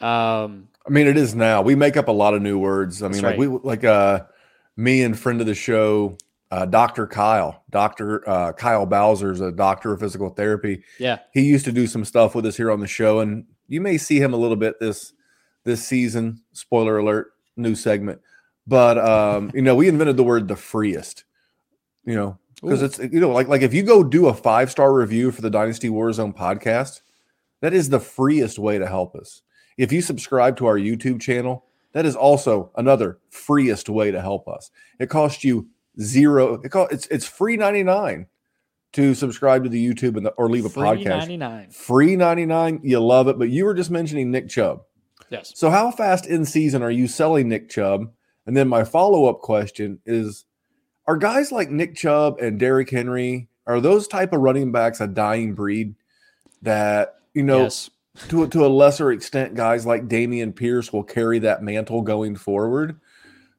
[0.00, 1.60] Um, I mean, it is now.
[1.60, 3.02] We make up a lot of new words.
[3.02, 3.38] I mean, like right.
[3.38, 4.20] we like uh
[4.76, 6.16] me and friend of the show,
[6.50, 7.06] uh, Dr.
[7.06, 8.28] Kyle, Dr.
[8.28, 10.82] Uh, Kyle Bowser's a doctor of physical therapy.
[10.98, 11.18] Yeah.
[11.32, 13.98] He used to do some stuff with us here on the show, and you may
[13.98, 15.12] see him a little bit this
[15.64, 16.42] this season.
[16.52, 18.20] Spoiler alert, new segment.
[18.66, 21.24] But um, you know, we invented the word the freest,
[22.04, 24.92] you know, because it's you know, like like if you go do a five star
[24.92, 27.00] review for the Dynasty Warzone podcast,
[27.60, 29.42] that is the freest way to help us.
[29.76, 34.48] If you subscribe to our YouTube channel, that is also another freest way to help
[34.48, 34.70] us.
[34.98, 35.68] It costs you
[36.00, 36.60] zero.
[36.62, 38.26] It cost, it's it's free ninety nine
[38.92, 41.18] to subscribe to the YouTube and the, or leave a Free podcast.
[41.20, 41.70] 99.
[41.70, 42.80] Free ninety nine.
[42.82, 43.38] You love it.
[43.38, 44.82] But you were just mentioning Nick Chubb.
[45.30, 45.52] Yes.
[45.54, 48.10] So how fast in season are you selling Nick Chubb?
[48.46, 50.44] And then my follow up question is:
[51.06, 55.06] Are guys like Nick Chubb and Derrick Henry are those type of running backs a
[55.06, 55.94] dying breed?
[56.62, 57.90] That you know, yes.
[58.28, 63.00] To to a lesser extent, guys like Dameon Pierce will carry that mantle going forward.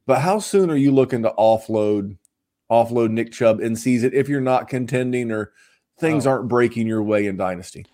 [0.06, 2.18] But how soon are you looking to offload
[2.72, 5.52] offload Nick Chubb in season if you're not contending or
[6.00, 6.32] things Oh.
[6.32, 7.86] aren't breaking your way in dynasty?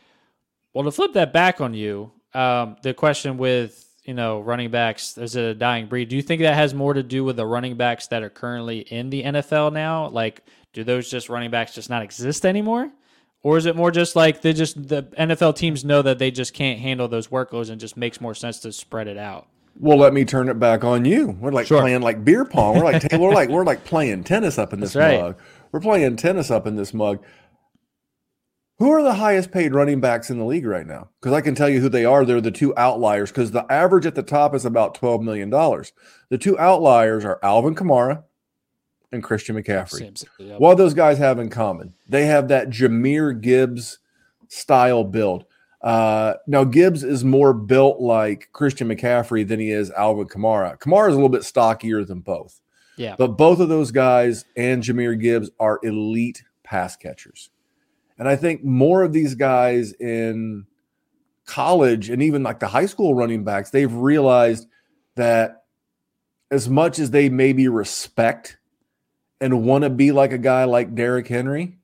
[0.73, 5.17] Well, to flip that back on you, um, the question with you know running backs
[5.17, 6.09] is it a dying breed?
[6.09, 8.79] Do you think that has more to do with the running backs that are currently
[8.79, 10.09] in the NFL now?
[10.09, 12.91] Like, do those just running backs just not exist anymore,
[13.43, 16.53] or is it more just like they just the NFL teams know that they just
[16.53, 19.47] can't handle those workloads and just makes more sense to spread it out?
[19.79, 21.37] Well, let me turn it back on you.
[21.39, 21.81] We're like Sure.
[21.81, 22.77] playing like beer pong.
[22.77, 25.19] We're like we're like we're like playing tennis up in this right.
[25.19, 25.39] mug.
[25.71, 27.23] We're playing tennis up in this mug.
[28.79, 31.09] Who are the highest paid running backs in the league right now?
[31.19, 32.23] Because I can tell you who they are.
[32.25, 33.31] They're the two outliers.
[33.31, 35.93] Because the average at the top is about twelve million dollars.
[36.29, 38.23] The two outliers are Alvin Kamara
[39.11, 39.99] and Christian McCaffrey.
[39.99, 40.25] Seems-.
[40.57, 41.93] What those guys have in common?
[42.07, 43.99] They have that Jahmyr Gibbs
[44.47, 45.45] style build.
[45.81, 50.77] Uh, now Gibbs is more built like Christian McCaffrey than he is Alvin Kamara.
[50.79, 52.61] Kamara is a little bit stockier than both,
[52.97, 53.15] yeah.
[53.17, 57.51] but both of those guys and Jahmyr Gibbs are elite pass catchers.
[58.17, 60.65] And I think more of these guys in
[61.45, 64.67] college and even like the high school running backs, they've realized
[65.15, 65.63] that
[66.49, 68.57] as much as they maybe respect
[69.39, 71.77] and want to be like a guy like Derrick Henry,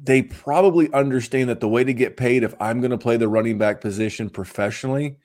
[0.00, 3.28] they probably understand that the way to get paid if I'm going to play the
[3.28, 5.16] running back position professionally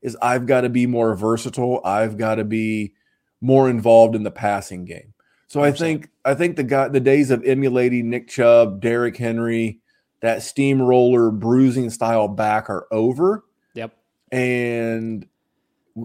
[0.00, 1.80] is I've got to be more versatile.
[1.84, 2.94] I've got to be
[3.40, 5.14] more involved in the passing game.
[5.48, 9.80] So I think I think the guy the days of emulating Nick Chubb, Derrick Henry,
[10.22, 13.94] that steamroller bruising style back are over Yep.
[14.30, 15.26] and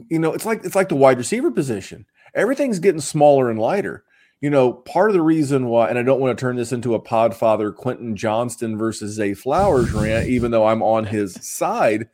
[0.09, 2.05] you know it's like it's like the wide receiver position
[2.35, 4.03] everything's getting smaller and lighter
[4.41, 6.93] you know part of the reason why and i don't want to turn this into
[6.93, 12.07] a podfather quentin johnston versus zay flowers rant even though i'm on his side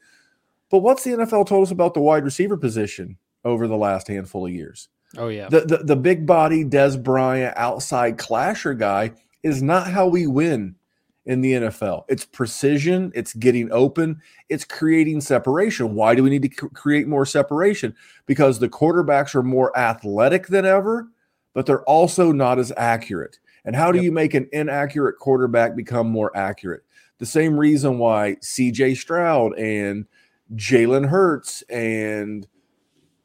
[0.70, 4.46] but what's the nfl told us about the wide receiver position over the last handful
[4.46, 5.48] of years Oh yeah.
[5.48, 9.12] the, the the big body Dez Bryant outside clasher guy
[9.44, 10.76] is not how we win
[11.28, 12.06] in the NFL.
[12.10, 15.94] It's precision, it's getting open, it's creating separation.
[15.94, 17.96] Why do we need to c- create more separation?
[18.26, 21.08] Because the quarterbacks are more athletic than ever,
[21.54, 23.40] but they're also not as accurate.
[23.66, 24.04] And how do Yep.
[24.06, 26.84] you make an inaccurate quarterback become more accurate?
[27.20, 30.06] The same reason why CJ Stroud and
[30.56, 32.46] Jalen Hurts and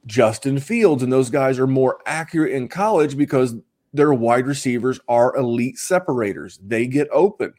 [0.07, 3.57] Justin Fields and those guys are more accurate in college because
[3.93, 6.61] their wide receivers are elite separators.
[6.65, 7.55] They get open.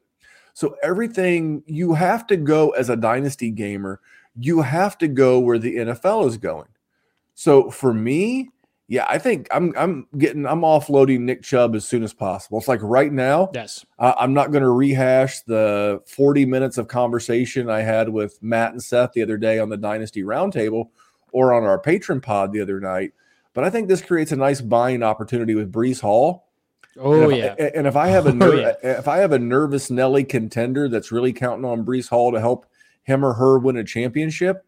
[0.54, 4.00] So everything you have to go as a dynasty gamer,
[4.38, 6.68] you have to go where the NFL is going.
[7.34, 8.50] So for me,
[8.92, 12.58] yeah, I think I'm I'm getting I'm offloading Nick Chubb as soon as possible.
[12.58, 13.86] It's like right now, yes.
[14.00, 18.72] I- I'm not going to rehash the 40 minutes of conversation I had with Matt
[18.72, 20.90] and Seth the other day on the Dynasty Roundtable
[21.32, 23.14] or on our patron pod the other night.
[23.54, 26.48] But I think this creates a nice buying opportunity with Breece Hall.
[26.98, 27.54] Oh and yeah.
[27.76, 28.74] And if I have a Oh, yeah.
[28.82, 32.66] if I have a nervous Nelly contender that's really counting on Breece Hall to help
[33.04, 34.66] him or her win a championship,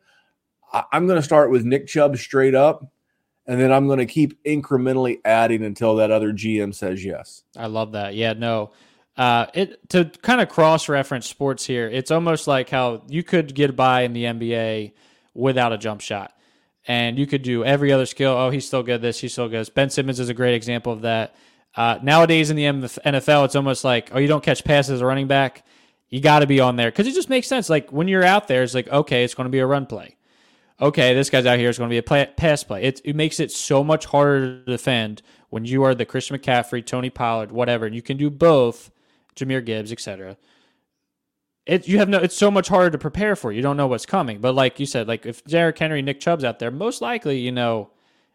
[0.71, 2.85] I, I'm going to start with Nick Chubb straight up,
[3.47, 7.43] and then I'm going to keep incrementally adding until that other GM says yes.
[7.57, 8.15] I love that.
[8.15, 8.71] Yeah, no.
[9.17, 11.87] Uh, it to kind of cross reference sports here.
[11.89, 14.93] It's almost like how you could get by in the NBA
[15.33, 16.33] without a jump shot,
[16.87, 18.31] and you could do every other skill.
[18.31, 19.01] Oh, he's still good.
[19.01, 19.69] This he's still good.
[19.75, 21.35] Ben Simmons is a great example of that.
[21.75, 25.05] Uh, nowadays in the NFL, it's almost like oh, you don't catch passes as a
[25.05, 25.65] running back.
[26.09, 27.69] You got to be on there because it just makes sense.
[27.69, 30.15] Like when you're out there, it's like okay, it's going to be a run play.
[30.81, 32.83] Okay, this guy's out here is going to be a play, pass play.
[32.83, 36.83] It, it makes it so much harder to defend when you are the Christian McCaffrey,
[36.83, 38.89] Tony Pollard, whatever, and you can do both,
[39.35, 40.37] Jahmyr Gibbs, etc.
[41.67, 42.17] It you have no.
[42.17, 43.51] It's so much harder to prepare for.
[43.51, 44.39] You don't know what's coming.
[44.39, 47.51] But like you said, like if Derrick Henry, Nick Chubb's out there, most likely you
[47.51, 47.91] know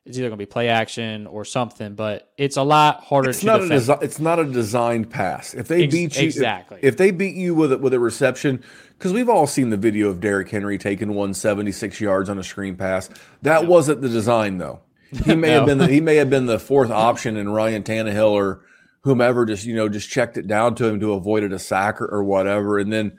[0.07, 1.95] it's either going to be play action or something.
[1.95, 3.83] But it's a lot harder It's to not a defend.
[3.83, 5.53] desi- it's not a designed pass.
[5.53, 6.79] If they Ex- beat you, exactly.
[6.83, 8.62] If, they beat you with a, with a reception,
[8.97, 12.77] because we've all seen the video of Derrick Henry taking 176 yards on a screen
[12.77, 13.11] pass.
[13.42, 14.81] That wasn't the design, though.
[15.25, 18.31] He may have been the, he may have been the fourth option, and Ryan Tannehill
[18.31, 18.62] or
[19.03, 22.01] whomever just you know just checked it down to him to avoid it a sack
[22.01, 22.79] or, or whatever.
[22.79, 23.19] And then,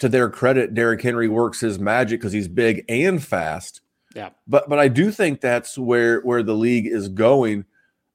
[0.00, 3.80] to their credit, Derrick Henry works his magic because he's big and fast
[4.16, 4.30] Yeah.
[4.46, 7.66] But but I do think that's where where the league is going.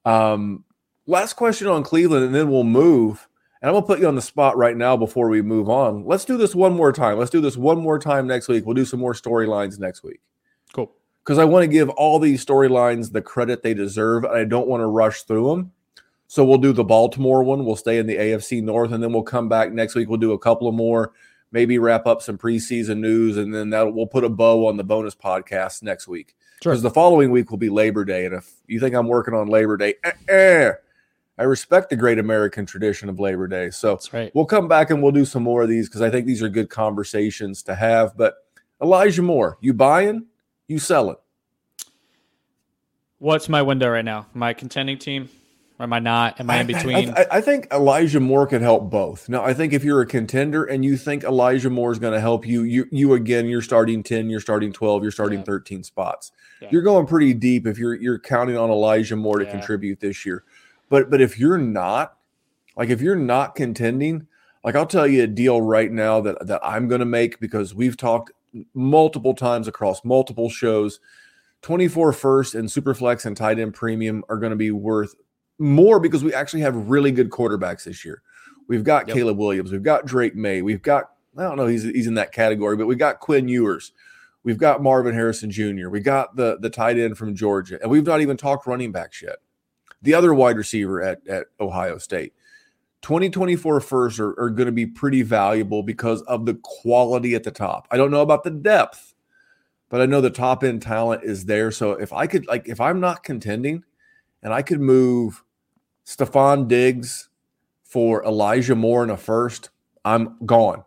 [0.03, 0.63] Um,
[1.05, 3.27] last question on Cleveland, and then we'll move.
[3.61, 6.03] And I'm gonna put you on the spot right now before we move on.
[6.03, 7.19] Let's do this one more time.
[7.19, 8.65] Let's do this one more time next week.
[8.65, 10.19] We'll do some more storylines next week.
[10.73, 10.91] Cool.
[11.23, 14.67] Because I want to give all these storylines the credit they deserve, and I don't
[14.67, 15.71] want to rush through them.
[16.25, 17.63] So we'll do the Baltimore one.
[17.63, 20.09] We'll stay in the AFC North, and then we'll come back next week.
[20.09, 21.11] We'll do a couple of more,
[21.51, 24.83] maybe wrap up some preseason news, and then that we'll put a bow on the
[24.83, 26.35] bonus podcast next week.
[26.61, 26.71] Sure.
[26.73, 29.47] Because the following week will be Labor Day, and if you think I'm working on
[29.47, 30.71] Labor Day, eh, eh,
[31.37, 33.71] I respect the great American tradition of Labor Day.
[33.71, 34.31] So That's right.
[34.35, 36.49] we'll come back and we'll do some more of these because I think these are
[36.49, 38.15] good conversations to have.
[38.15, 38.35] But
[38.81, 40.27] Elijah Moore, you buying,
[40.67, 41.15] you selling.
[43.17, 44.27] What's my window right now?
[44.33, 45.29] My contending team?
[45.82, 46.39] Or am I not?
[46.39, 47.10] Am I in I- I- between?
[47.17, 49.28] I, I think Elijah Moore could help both.
[49.28, 52.20] Now, I think if you're a contender and you think Elijah Moore is going to
[52.20, 55.46] help you, you you again, you're starting 10, you're starting 12, you're starting Yeah.
[55.46, 56.32] 13 spots.
[56.62, 56.67] Yeah.
[56.72, 59.50] You're going pretty deep if you're you're counting on Elijah Moore to Yeah.
[59.52, 60.44] contribute this year.
[60.88, 62.15] But but if you're not,
[62.78, 64.28] like if you're not contending,
[64.63, 67.74] like I'll tell you a deal right now that that I'm going to make because
[67.74, 68.32] we've talked
[68.76, 71.00] multiple times across multiple shows.
[71.63, 75.15] 24 first and superflex and tight end premium are going to be worth
[75.62, 78.21] more because we actually have really good quarterbacks this year.
[78.67, 79.15] We've got Yep.
[79.15, 82.32] Caleb Williams, we've got Drake Maye, we've got I don't know he's he's in that
[82.32, 83.93] category, but we got Quinn Ewers,
[84.43, 88.06] we've got Marvin Harrison Jr., we got the the tight end from Georgia, and we've
[88.06, 89.38] not even talked running backs yet.
[90.02, 92.34] The other wide receiver at at Ohio State.
[93.02, 97.52] 2024 first are, are going to be pretty valuable because of the quality at the
[97.52, 97.88] top.
[97.89, 99.15] I don't know about the depth,
[99.89, 101.71] but I know the top end talent is there.
[101.71, 103.84] So if I could, like, if I'm not contending
[104.43, 105.43] and I could move
[106.12, 107.30] Stefon Diggs
[107.84, 109.69] for Elijah Moore in a first,
[110.04, 110.84] I'm gone.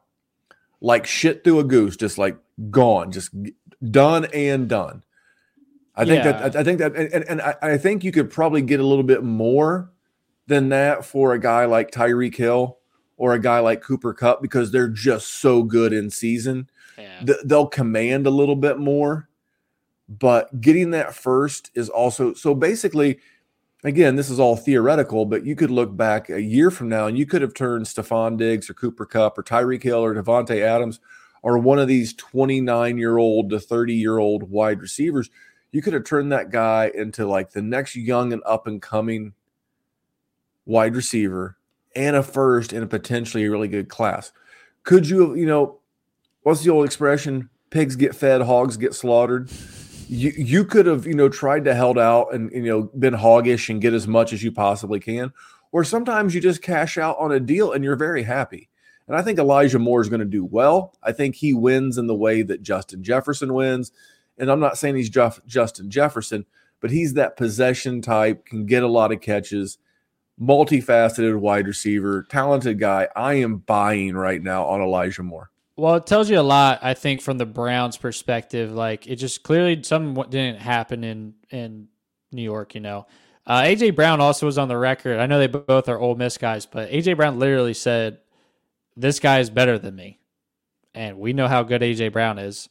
[0.80, 2.36] Like shit through a goose, just like
[2.70, 3.30] gone, just
[3.90, 5.02] done and done.
[5.96, 8.62] I think that I think that and, and, and I, I think you could probably
[8.62, 9.92] get a little bit more
[10.46, 12.78] than that for a guy like Tyreek Hill
[13.16, 17.20] or a guy like Cooper Kupp because they're just so good in season yeah.
[17.24, 19.28] th- they'll command a little bit more
[20.08, 23.20] but getting that first is also so basically
[23.84, 27.16] again this is all theoretical but you could look back a year from now and
[27.16, 31.00] you could have turned Stefon Diggs or Cooper Kupp or Tyreek Hill or Davante Adams
[31.42, 35.30] or one of these 29 year old to 30 year old wide receivers
[35.70, 39.32] you could have turned that guy into like the next young and up and coming
[40.66, 41.56] wide receiver
[41.94, 44.32] and a first in a potentially really good class
[44.82, 45.78] could you have you know
[46.44, 47.50] what's the old expression?
[47.70, 49.50] Pigs get fed, hogs get slaughtered.
[50.08, 53.68] You you could have you know tried to held out and you know been hoggish
[53.68, 55.32] and get as much as you possibly can,
[55.72, 58.68] or sometimes you just cash out on a deal and you're very happy.
[59.06, 60.94] And I think Elijah Moore is going to do well.
[61.02, 63.92] I think he wins in the way that Justin Jefferson wins.
[64.38, 66.46] And I'm not saying he's Jeff, Justin Jefferson,
[66.80, 69.78] but he's that possession type, can get a lot of catches,
[70.40, 73.08] multifaceted wide receiver, talented guy.
[73.14, 75.50] I am buying right now on Elijah Moore.
[75.76, 78.72] Well, it tells you a lot, I think, from the Browns' perspective.
[78.72, 81.88] Like it just clearly something didn't happen in in
[82.32, 82.74] New York.
[82.74, 83.06] You know,
[83.46, 85.18] uh, AJ Brown also was on the record.
[85.18, 88.18] I know they both are Ole Miss guys, but AJ Brown literally said,
[88.96, 90.20] "This guy is better than me,"
[90.94, 92.68] and we know how good AJ Brown is.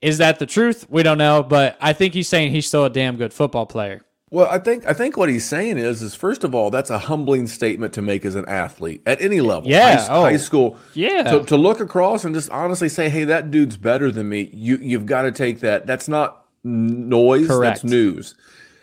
[0.00, 0.86] Is that the truth?
[0.90, 4.02] We don't know, but I think he's saying he's still a damn good football player.
[4.30, 6.98] Well, I think I think what he's saying is is first of all, that's a
[6.98, 9.70] humbling statement to make as an athlete at any level.
[9.70, 10.22] Yeah, high, oh.
[10.22, 10.78] high school.
[10.94, 14.50] Yeah, To, to look across and just honestly say, "Hey, that dude's better than me."
[14.52, 15.86] You you've got to take that.
[15.86, 17.46] That's not noise.
[17.46, 17.82] Correct.
[17.82, 18.34] That's news,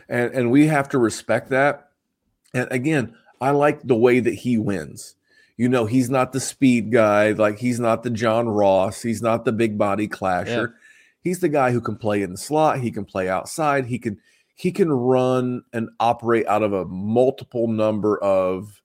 [0.07, 1.89] and and we have to respect that.
[2.53, 5.15] And again, I like the way that he wins.
[5.57, 7.31] You know, he's not the speed guy.
[7.31, 9.01] Like he's not the John Ross.
[9.01, 10.75] He's not the big body clasher.
[11.23, 12.79] He's the guy who can play in the slot.
[12.79, 13.85] He can play outside.
[13.85, 14.19] He can
[14.61, 18.83] he can run and operate out of a multiple number of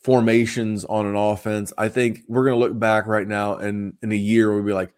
[0.00, 1.72] formations on an offense.
[1.78, 4.72] I think we're going to look back right now and in a year we'll be
[4.72, 4.92] like,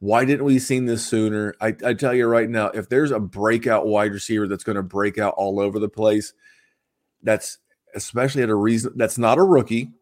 [0.00, 1.54] why didn't we seen this sooner?
[1.62, 4.82] I, I tell you right now, if there's a breakout wide receiver that's going to
[4.82, 6.34] break out all over the place,
[7.22, 7.56] that's
[7.94, 9.92] especially at a reason that's not a rookie.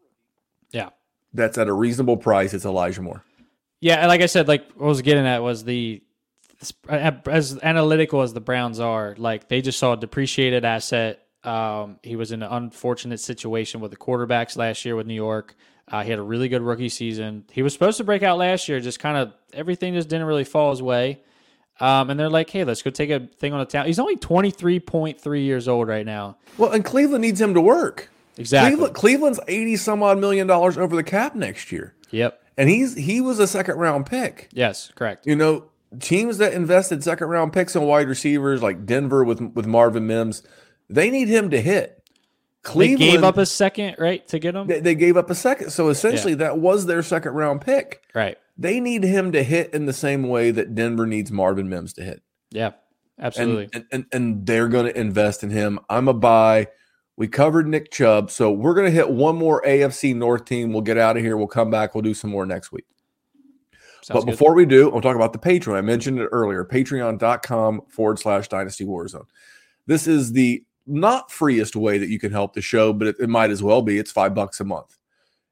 [0.71, 0.89] Yeah.
[1.33, 2.53] That's at a reasonable price.
[2.53, 3.23] It's Elijah Moore.
[3.79, 6.03] Yeah, and like I said, like what I was getting at was the
[6.87, 11.25] as analytical as the Browns are, like they just saw a depreciated asset.
[11.43, 15.55] Um, he was in an unfortunate situation with the quarterbacks last year with New York.
[15.87, 17.45] Uh, he had a really good rookie season.
[17.51, 20.43] He was supposed to break out last year, just kind of everything just didn't really
[20.43, 21.21] fall his way.
[21.79, 23.87] Um, and they're like, hey, let's go take a thing on the town.
[23.87, 26.37] He's only twenty three point three years old right now.
[26.57, 28.09] Well, and Cleveland needs him to work.
[28.37, 28.71] Exactly.
[28.71, 31.95] Cleveland, Cleveland's 80 some odd million dollars over the cap next year.
[32.11, 32.41] Yep.
[32.57, 34.49] And he's he was a second round pick.
[34.53, 34.91] Yes.
[34.95, 35.25] Correct.
[35.25, 35.65] You know,
[35.99, 40.43] teams that invested second round picks on wide receivers like Denver with with Marvin Mims,
[40.89, 41.97] they need him to hit.
[42.63, 44.67] Cleveland they gave up a second, right, to get him.
[44.67, 46.39] They, they gave up a second, so essentially yeah.
[46.39, 48.03] that was their second round pick.
[48.13, 48.37] Right.
[48.57, 52.03] They need him to hit in the same way that Denver needs Marvin Mims to
[52.03, 52.21] hit.
[52.51, 52.71] Yeah,
[53.19, 53.69] absolutely.
[53.73, 55.79] And and, and, and they're going to invest in him.
[55.89, 56.67] I'm a buy.
[57.17, 60.71] We covered Nick Chubb, so we're going to hit one more AFC North team.
[60.71, 61.37] We'll get out of here.
[61.37, 61.95] We'll come back.
[61.95, 62.85] We'll do some more next week.
[64.03, 64.31] Sounds but good.
[64.31, 65.75] before we do, I'll talk about the Patreon.
[65.75, 69.27] I mentioned it earlier patreon.com forward slash dynasty warzone.
[69.85, 73.29] This is the not freest way that you can help the show, but it, it
[73.29, 73.99] might as well be.
[73.99, 74.97] It's five bucks a month.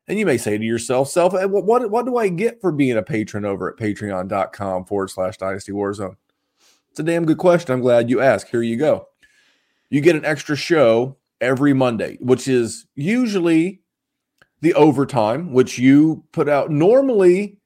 [0.08, 2.72] And you may say to yourself, self, eh, what, what, what do I get for
[2.72, 6.16] being a patron over at patreon.com forward slash dynasty warzone?
[6.90, 7.74] It's a damn good question.
[7.74, 8.48] I'm glad you asked.
[8.48, 9.08] Here you go.
[9.92, 13.82] You get an extra show every Monday, which is usually
[14.62, 17.60] the overtime, which you put out normally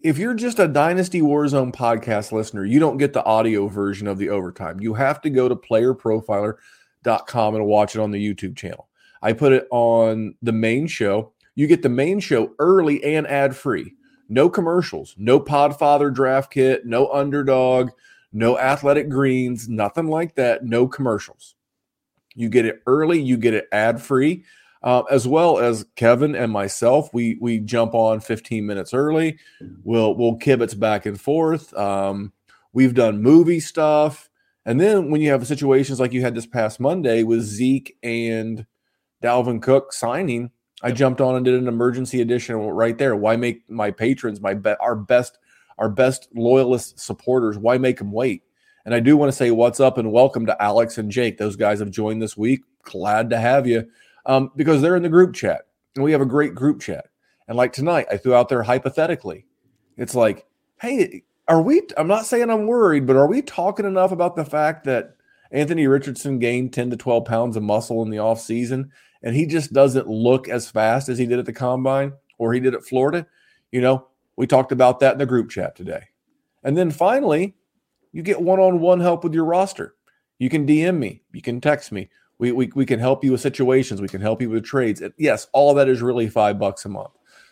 [0.00, 4.18] if you're just a Dynasty Warzone podcast listener, you don't get the audio version of
[4.18, 4.80] the overtime.
[4.80, 8.88] You have to go to playerprofiler.com and watch it on the YouTube channel.
[9.22, 11.32] I put it on the main show.
[11.56, 13.94] You get the main show early and ad free.
[14.28, 17.90] No commercials, no Podfather draft kit, no underdog,
[18.32, 20.64] no athletic greens, nothing like that.
[20.64, 21.56] No commercials.
[22.34, 24.44] You get it early, you get it ad free
[24.82, 27.12] uh, as well as Kevin and myself.
[27.12, 29.38] We we jump on 15 minutes early.
[29.82, 31.74] We'll we'll kibitz back and forth.
[31.76, 32.32] Um,
[32.72, 34.28] we've done movie stuff,
[34.64, 38.66] and then when you have situations like you had this past Monday with Zeke and
[39.22, 40.50] Dalvin Cook signing,
[40.82, 43.16] I jumped on and did an emergency edition right there.
[43.16, 45.38] Why make my patrons my be- our best
[45.78, 47.58] our best loyalist supporters?
[47.58, 48.42] Why make them wait?
[48.84, 51.36] And I do want to say what's up and welcome to Alex and Jake.
[51.36, 52.60] Those guys have joined this week.
[52.84, 53.86] Glad to have you
[54.28, 55.62] um, because they're in the group chat
[55.96, 57.06] and we have a great group chat.
[57.48, 59.46] And like tonight, I threw out there hypothetically,
[59.96, 60.46] it's like,
[60.80, 61.82] hey, are we?
[61.96, 65.16] I'm not saying I'm worried, but are we talking enough about the fact that
[65.50, 68.90] Anthony Richardson gained 10 to 12 pounds of muscle in the offseason
[69.22, 72.60] and he just doesn't look as fast as he did at the combine or he
[72.60, 73.26] did at Florida?
[73.72, 76.02] You know, we talked about that in the group chat today.
[76.62, 77.56] And then finally,
[78.12, 79.94] you get one on one help with your roster.
[80.38, 82.10] You can DM me, you can text me.
[82.38, 84.00] We, we, we can help you with situations.
[84.00, 85.02] We can help you with trades.
[85.18, 87.10] Yes, all that is really five bucks a month.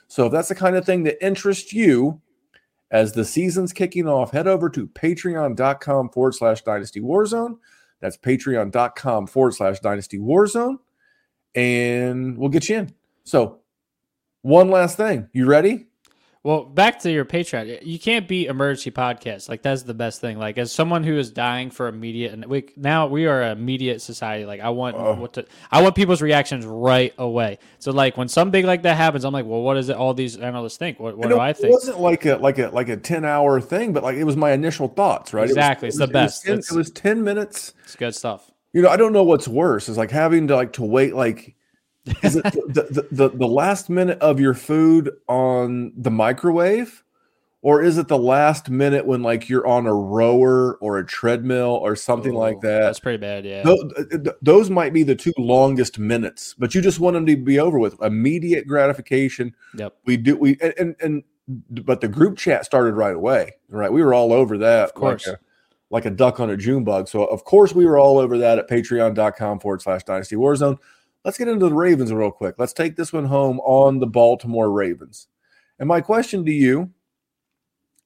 [0.09, 2.21] So if that's the kind of thing that interests you
[2.91, 7.59] as the season's kicking off, head over to patreon.com forward slash dynasty warzone.
[8.01, 10.77] That's patreon.com forward slash dynasty warzone.
[11.55, 12.95] And we'll get you in.
[13.25, 13.61] So,
[14.43, 15.29] one last thing.
[15.33, 15.86] You ready?
[16.47, 17.85] Well, back to your Patreon.
[17.85, 19.49] You can't beat emergency podcasts.
[19.49, 20.39] Like that's the best thing.
[20.39, 24.01] Like as someone who is dying for immediate, and we now we are a immediate
[24.01, 24.45] society.
[24.45, 25.15] Like I want oh.
[25.15, 27.59] what to, I want people's reactions right away.
[27.81, 29.97] So like when something big like that happens, I'm like, well, what is it?
[29.97, 31.01] All these analysts think.
[31.01, 31.67] What, what do I think?
[31.67, 34.37] It wasn't like a like a like a ten hour thing, but like it was
[34.37, 35.35] my initial thoughts.
[35.35, 35.49] Right?
[35.49, 35.87] Exactly.
[35.87, 36.47] It was, it's the best.
[36.47, 37.75] It was, 10, it was ten minutes.
[37.83, 38.53] It's good stuff.
[38.73, 39.89] You know, I don't know what's worse.
[39.89, 41.56] Is like having to like to wait like it
[42.07, 47.03] the, the, the, the, last minute of your food on the microwave?
[47.63, 51.71] Or is it the last minute when like you're on a rower or a treadmill
[51.83, 52.81] or something Ooh, like oh, that?
[52.81, 53.65] That's pretty bad, yeah.
[53.65, 53.93] Those,
[54.41, 57.81] those, might be the two longest minutes, but you just want them to be over
[57.81, 58.01] with.
[58.01, 59.53] Immediate gratification.
[59.75, 59.97] Yep.
[60.05, 61.25] We do we and and, and
[61.71, 63.55] but the group chat started right away.
[63.69, 63.93] Right.
[63.93, 64.85] We were all over that.
[64.85, 65.27] Of course.
[65.27, 65.41] Like a,
[65.91, 67.09] like a duck on a June bug.
[67.09, 70.79] So of course we were all over that at patreon.com forward slash dynasty warzone.
[71.27, 72.55] Let's get into the Ravens real quick.
[72.57, 75.27] Let's take this one home on the Baltimore Ravens.
[75.77, 76.93] And my question to you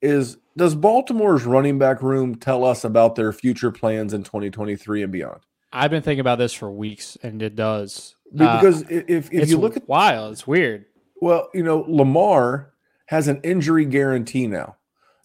[0.00, 5.12] is Does Baltimore's running back room tell us about their future plans in 2023 and
[5.12, 5.40] beyond?
[5.70, 8.14] I've been thinking about this for weeks, and it does.
[8.32, 10.86] Because uh, if, if you look at wild, it's weird.
[11.20, 12.72] Well, you know, Lamar
[13.08, 14.76] has an injury guarantee now.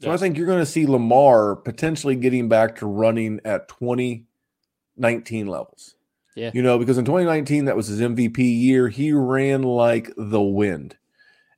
[0.01, 0.19] So yes.
[0.19, 5.94] I think you're going to see Lamar potentially getting back to running at 2019 levels.
[6.35, 6.51] Yeah.
[6.53, 8.89] You know, because in 2019, that was his MVP year.
[8.89, 10.97] He ran like the wind.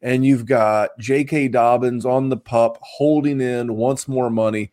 [0.02, 1.48] And you've got J.K.
[1.48, 4.72] Dobbins on the pup holding in once more money.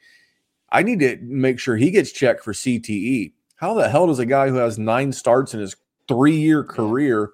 [0.71, 3.33] I need to make sure he gets checked for CTE.
[3.57, 5.77] How the hell does a guy who has nine starts in his
[6.07, 7.31] three year career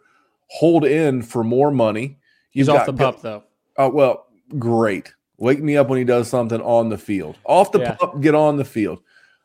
[0.48, 2.18] hold in for more money?
[2.50, 3.42] He's off the pup, though.
[3.76, 4.26] Oh, uh, well,
[4.58, 5.12] great.
[5.38, 7.38] Wake me up when he does something on the field.
[7.44, 7.94] Off the yeah.
[7.94, 9.00] pup, get on the field.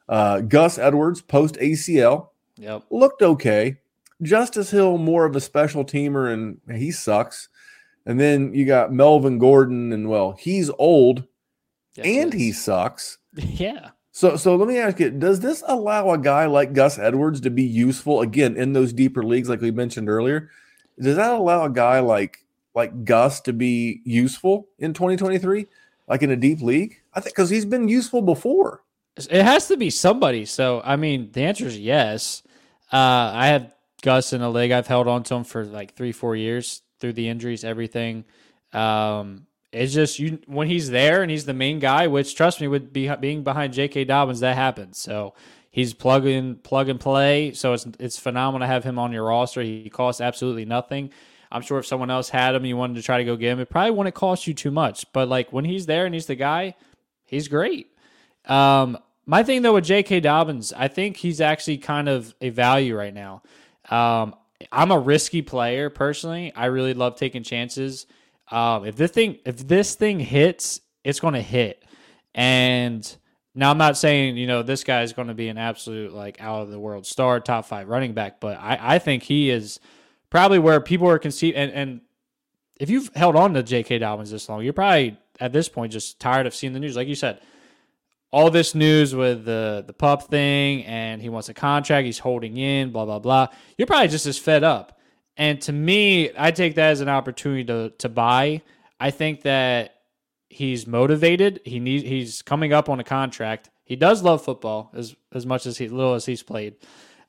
[0.09, 2.84] Uh, Gus Edwards, post ACL, Yep.
[2.89, 3.78] Looked okay.
[4.22, 7.49] Justice Hill, more of a special teamer, and he sucks.
[8.06, 11.26] And then you got Melvin Gordon, and well, he's old
[11.95, 13.18] yes, and he sucks.
[13.38, 13.89] Yeah.
[14.12, 17.49] So so let me ask you, does this allow a guy like Gus Edwards to
[17.49, 20.49] be useful again in those deeper leagues, like we mentioned earlier?
[20.97, 22.38] Does that allow a guy like
[22.74, 25.68] like Gus to be useful in 2023,
[26.08, 27.01] like in a deep league?
[27.14, 28.84] I think because he's been useful before.
[29.18, 30.45] It has to be somebody.
[30.45, 32.41] So I mean, the answer is yes.
[32.91, 34.71] Uh, I have Gus in a leg.
[34.71, 38.25] I've held on to him for like three, four years through the injuries, everything.
[38.73, 42.07] Um, it's just you when he's there and he's the main guy.
[42.07, 44.05] Which trust me, with be, being behind J.K.
[44.05, 44.99] Dobbins, that happens.
[44.99, 45.33] So
[45.69, 47.51] he's plug in, plug and play.
[47.51, 49.61] So it's it's phenomenal to have him on your roster.
[49.61, 51.11] He costs absolutely nothing.
[51.51, 53.59] I'm sure if someone else had him, you wanted to try to go get him,
[53.59, 55.05] it probably wouldn't cost you too much.
[55.13, 56.75] But like when he's there and he's the guy,
[57.25, 57.88] he's great.
[58.45, 60.19] Um, my thing though with J.K.
[60.19, 63.41] Dobbins, I think he's actually kind of a value right now.
[63.89, 64.36] Um,
[64.71, 66.53] I'm a risky player personally.
[66.55, 68.07] I really love taking chances.
[68.51, 71.84] Um, if this thing if this thing hits, it's going to hit.
[72.34, 73.15] And
[73.53, 76.39] now I'm not saying you know this guy is going to be an absolute like
[76.41, 79.80] out of the world star, top five running back, but I, I think he is
[80.30, 81.57] probably where people are conceived.
[81.57, 82.01] And, and
[82.78, 83.99] if you've held on to J.K.
[83.99, 86.95] Dobbins this long, you're probably at this point just tired of seeing the news.
[86.95, 87.39] Like you said,
[88.36, 92.57] all this news with the the pup thing and he wants a contract, he's holding
[92.57, 93.47] in, blah blah blah.
[93.77, 94.99] You're probably just as fed up.
[95.38, 98.61] And to me, I take that as an opportunity to to buy.
[98.99, 100.01] I think that
[100.49, 101.61] he's motivated.
[101.63, 103.69] He needs he's coming up on a contract.
[103.86, 106.75] He does love football as as much as he little as he's played.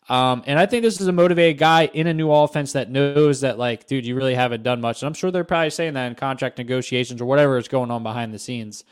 [0.09, 3.43] Um, and I think this is a motivated guy in a new offense that knows
[3.43, 5.03] that, like, dude, you really haven't done much.
[5.03, 8.03] And I'm sure they're probably saying that in contract negotiations or whatever is going on
[8.03, 8.85] behind the scenes.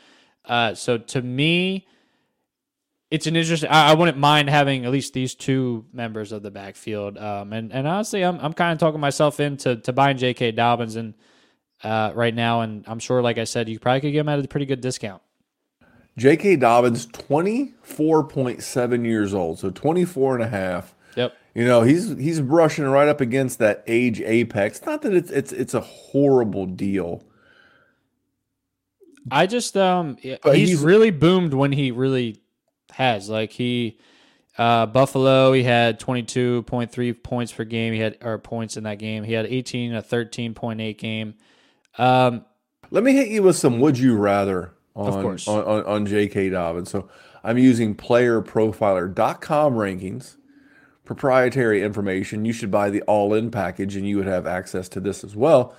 [0.45, 1.87] Uh, so to me,
[3.11, 3.69] it's an interesting.
[3.69, 7.17] I, I, wouldn't mind having at least these two members of the backfield.
[7.17, 10.51] Um, and and honestly, I'm I'm kind of talking myself into to buying J.K.
[10.51, 11.13] Dobbins and
[11.83, 14.43] uh, right now, and I'm sure, like I said, you probably could get him at
[14.43, 15.21] a pretty good discount.
[16.17, 16.55] J.K.
[16.55, 20.95] Dobbins, 24.7 years old, so 24 and a half.
[21.15, 21.35] Yep.
[21.53, 24.85] You know, he's he's brushing right up against that age apex.
[24.85, 27.23] Not that it's it's it's a horrible deal.
[29.31, 32.41] I just um he's, he's really boomed when he really
[32.95, 33.29] has.
[33.29, 33.99] Like he
[34.57, 37.93] uh, Buffalo, he had 22.3 points per game.
[37.93, 39.23] He had or points in that game.
[39.23, 41.35] He had 18 a 13.8 game.
[41.97, 42.45] Um,
[42.91, 45.47] Let me hit you with some would you rather on, of course.
[45.47, 46.49] on, on, on J.K.
[46.49, 46.89] Dobbins.
[46.89, 47.09] So
[47.43, 50.37] I'm using playerprofiler.com rankings,
[51.03, 52.45] proprietary information.
[52.45, 55.35] You should buy the all in package and you would have access to this as
[55.35, 55.75] well.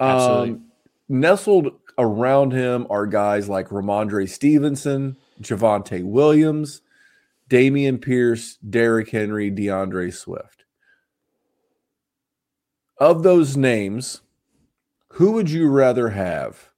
[0.00, 0.50] Absolutely.
[0.50, 0.64] Um,
[1.08, 6.82] nestled around him are guys like Rhamondre Stevenson, Javonte Williams,
[7.48, 10.64] Dameon Pierce, Derrick Henry, D'Andre Swift.
[12.98, 14.22] Of those names,
[15.12, 16.70] who would you rather have?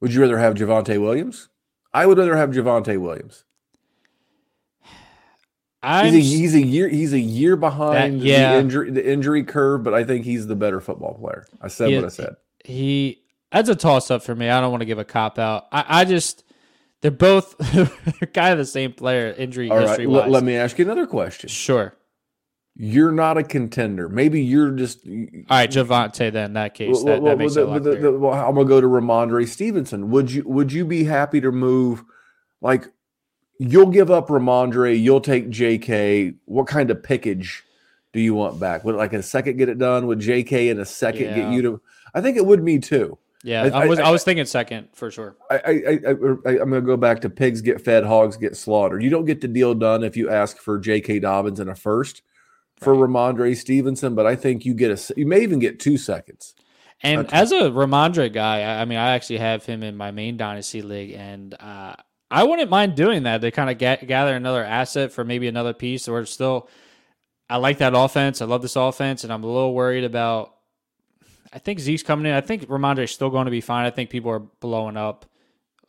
[0.00, 1.48] Would you rather have Javonte Williams?
[1.92, 3.44] I would rather have Javonte Williams.
[5.82, 8.52] He's a, he's a, year he's a year behind that, yeah.
[8.52, 11.46] the injury the injury curve, but I think he's the better football player.
[11.62, 12.36] I said he, what I said.
[12.62, 14.50] He that's a toss up for me.
[14.50, 15.68] I don't want to give a cop out.
[15.72, 16.44] I, I just
[17.00, 17.56] they're both
[18.34, 20.06] kind of the same player, injury All history.
[20.06, 20.24] Right.
[20.24, 21.48] L- let me ask you another question.
[21.48, 21.94] Sure.
[22.76, 24.08] You're not a contender.
[24.08, 25.06] Maybe you're just.
[25.06, 25.12] All
[25.50, 26.32] right, Javonte.
[26.32, 28.66] Then in that case, well, that, well, that makes the, the, the, well, I'm gonna
[28.66, 30.10] go to Rhamondre Stevenson.
[30.10, 32.04] Would you Would you be happy to move?
[32.62, 32.86] Like,
[33.58, 34.98] you'll give up Rhamondre.
[34.98, 36.34] you'll take J.K.
[36.46, 37.64] What kind of pickage
[38.12, 38.84] do you want back?
[38.84, 40.06] Would like a second get it done?
[40.06, 40.68] Would J.K.
[40.68, 41.34] in a second yeah.
[41.36, 41.80] get you to?
[42.14, 43.18] I think it would me too.
[43.42, 45.36] Yeah, I, I was I, I, was thinking second for sure.
[45.50, 49.02] I, I, I am going to go back to pigs get fed, hogs get slaughtered.
[49.02, 51.20] You don't get the deal done if you ask for J.K.
[51.20, 52.22] Dobbins and a first
[52.76, 53.08] for right.
[53.08, 56.54] Rhamondre Stevenson, but I think you get a you may even get two seconds.
[57.02, 60.82] And as a Rhamondre guy, I mean, I actually have him in my main dynasty
[60.82, 61.94] league, and uh,
[62.30, 66.08] I wouldn't mind doing that to kind of gather another asset for maybe another piece.
[66.08, 66.68] Or still,
[67.48, 68.42] I like that offense.
[68.42, 70.54] I love this offense, and I'm a little worried about
[71.52, 72.32] I think Zeke's coming in.
[72.32, 73.84] I think Rhamondre's still going to be fine.
[73.84, 75.26] I think people are blowing up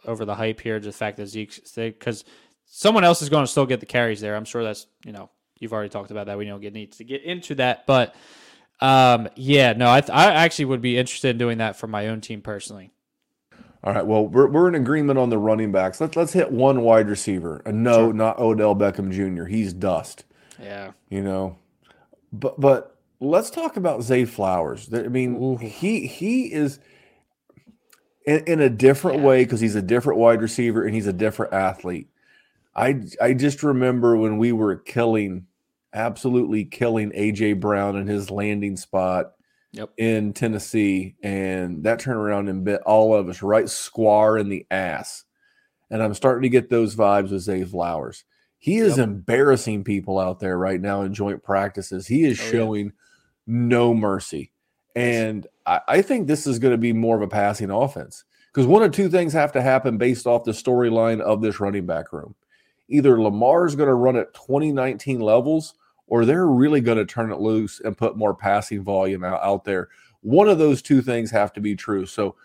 [0.06, 2.24] over the hype here, just the fact that Zeke's because
[2.66, 4.36] someone else is going to still get the carries there.
[4.36, 6.38] I'm sure that's you know you've already talked about that.
[6.38, 8.16] We don't get needs to get into that, but
[8.80, 12.08] um, yeah, no, I, th- I actually would be interested in doing that for my
[12.08, 12.92] own team personally.
[13.84, 14.06] All right.
[14.06, 16.00] Well, we're, we're in agreement on the running backs.
[16.02, 17.62] Let's let's hit one wide receiver.
[17.66, 18.14] And no, sure.
[18.14, 19.46] not Odell Beckham Jr.
[19.46, 20.24] He's dust.
[20.62, 20.92] Yeah.
[21.10, 21.58] You know,
[22.32, 24.90] but but let's talk about Zay Flowers.
[24.94, 25.56] I mean, Ooh.
[25.56, 26.80] he he is
[28.26, 29.26] in, in a different yeah.
[29.26, 32.10] way because he's a different wide receiver and he's a different athlete.
[32.76, 35.46] I I just remember when we were killing,
[35.94, 39.34] absolutely killing AJ Brown in his landing spot
[39.72, 39.92] yep.
[39.98, 44.66] in Tennessee, and that turned around and bit all of us right square in the
[44.72, 45.24] ass.
[45.90, 48.24] And I'm starting to get those vibes with Zay Flowers.
[48.58, 49.08] He is yep.
[49.08, 52.08] embarrassing people out there right now in joint practices.
[52.08, 52.86] He is oh, showing.
[52.88, 52.92] Yeah
[53.52, 54.52] no mercy.
[54.96, 58.24] And I, I think this is going to be more of a passing offense.
[58.48, 61.86] Because one of two things have to happen based off the storyline of this running
[61.86, 62.36] back room.
[62.90, 65.76] Either Lamar's going to run at 2019 levels,
[66.08, 69.64] or they're really going to turn it loose and put more passing volume out, out
[69.64, 69.90] there.
[70.22, 72.06] One of those two things have to be true.
[72.06, 72.36] So,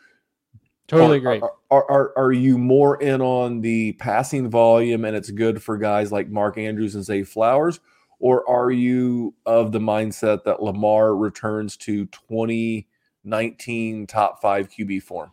[0.87, 1.49] totally are, agree.
[1.71, 6.13] Are, are, are you more in on the passing volume and it's good for guys
[6.13, 7.81] like Mark Andrews and Zay Flowers?
[8.19, 15.33] Or are you of the mindset that Lamar returns to 2019 top five QB form?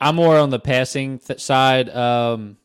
[0.00, 1.88] I'm more on the passing th- side.
[1.90, 2.58] Um,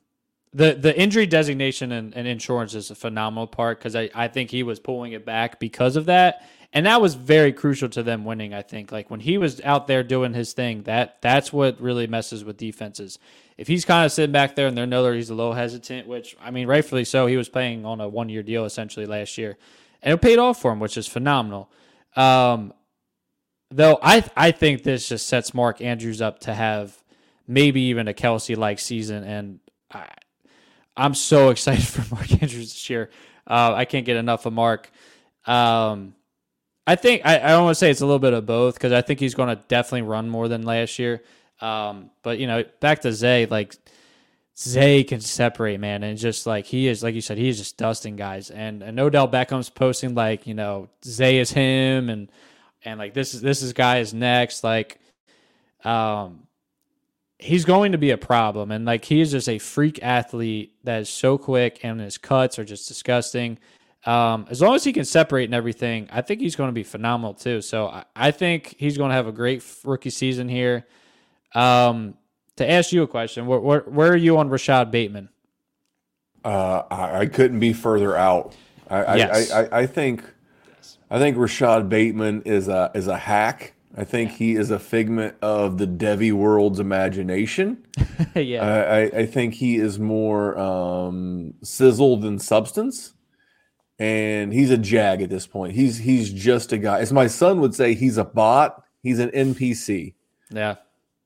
[0.54, 4.52] the the injury designation and, and insurance is a phenomenal part because I, I think
[4.52, 6.46] he was pulling it back because of that.
[6.74, 8.92] And that was very crucial to them winning, I think.
[8.92, 12.58] Like when he was out there doing his thing, that that's what really messes with
[12.58, 13.20] defenses.
[13.62, 16.08] If he's kind of sitting back there and they know that he's a little hesitant,
[16.08, 19.38] which I mean, rightfully so, he was playing on a one year deal essentially last
[19.38, 19.56] year.
[20.02, 21.70] And it paid off for him, which is phenomenal.
[22.16, 22.74] Um,
[23.70, 26.98] though I I think this just sets Mark Andrews up to have
[27.48, 29.24] maybe even a Kelce like season.
[29.24, 29.60] And
[29.92, 30.08] I,
[30.98, 33.12] I'm so excited for Mark Andrews this year.
[33.46, 34.90] Uh, I can't get enough of Mark.
[35.46, 36.16] Um,
[36.88, 38.92] I think I, I don't want to say it's a little bit of both because
[38.92, 41.22] I think he's going to definitely run more than last year.
[41.62, 43.76] Um, but you know, back to Zay, like
[44.58, 47.78] Zay can separate, man, and just like he is, like you said, he is just
[47.78, 48.50] dusting guys.
[48.50, 52.32] And, and Odell Beckham's posting like, you know, Zay is him, and
[52.84, 54.64] and like this is this is guy is next.
[54.64, 55.00] Like,
[55.84, 56.48] um,
[57.42, 58.72] he's going to be a problem.
[58.72, 62.60] And like he is just a freak athlete that is so quick and his cuts
[62.60, 63.58] are just disgusting.
[64.06, 66.84] Um, as long as he can separate and everything, I think he's going to be
[66.84, 67.62] phenomenal too.
[67.62, 70.86] So I, I think he's going to have a great rookie season here.
[71.54, 72.16] Um,
[72.58, 75.30] to ask you a question, where, where, where are you on Rashod Bateman?
[76.44, 78.56] Uh, I, I, couldn't be further out.
[78.90, 79.52] I, yes.
[79.52, 80.24] I, I, I, think
[81.10, 83.74] I think Rashod Bateman is a is a hack.
[83.96, 87.86] I think he is a figment of the Devy world's imagination.
[88.36, 93.14] yeah, I, I, think he is more um, sizzle than substance,
[94.00, 95.74] and he's a jag at this point.
[95.74, 97.00] He's he's just a guy.
[97.00, 98.84] As my son would say, he's a bot.
[99.04, 100.16] He's an NPC.
[100.50, 100.76] Yeah,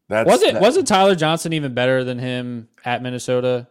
[0.07, 0.53] that's was it.
[0.53, 3.67] That, wasn't Tyler Johnson even better than him at Minnesota?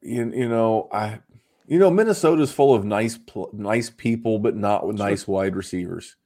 [0.00, 1.20] You, you know, I
[1.66, 3.18] you know Minnesota's full of nice
[3.52, 6.16] nice people, but not with nice wide receivers.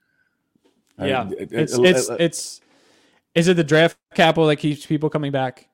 [0.99, 2.61] Yeah, I, it, it's it, it's it, it's
[3.35, 5.69] is it the draft capital that keeps people coming back?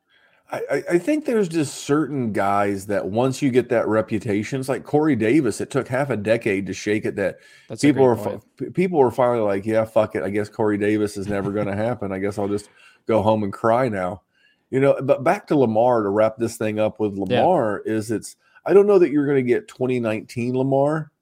[0.52, 4.84] I, I think there's just certain guys that once you get that reputation, it's like
[4.84, 5.60] Corey Davis.
[5.60, 7.16] It took half a decade to shake it.
[7.16, 8.40] That That's people were
[8.72, 10.22] people were finally like, yeah, fuck it.
[10.22, 12.12] I guess Corey Davis is never going to happen.
[12.12, 12.68] I guess I'll just
[13.06, 14.22] go home and cry now.
[14.70, 17.92] You know, but back to Lamar to wrap this thing up with Lamar yeah.
[17.92, 18.36] is it's
[18.66, 21.12] I don't know that you're going to get 2019 Lamar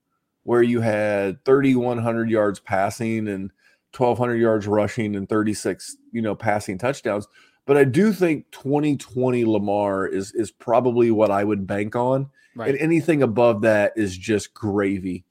[0.44, 3.50] where you had 3100 yards passing and
[3.96, 7.28] 1200 yards rushing and 36, you know, passing touchdowns.
[7.66, 12.30] But I do think 2020 Lamar is is probably what I would bank on.
[12.54, 12.70] Right.
[12.70, 15.24] And anything above that is just gravy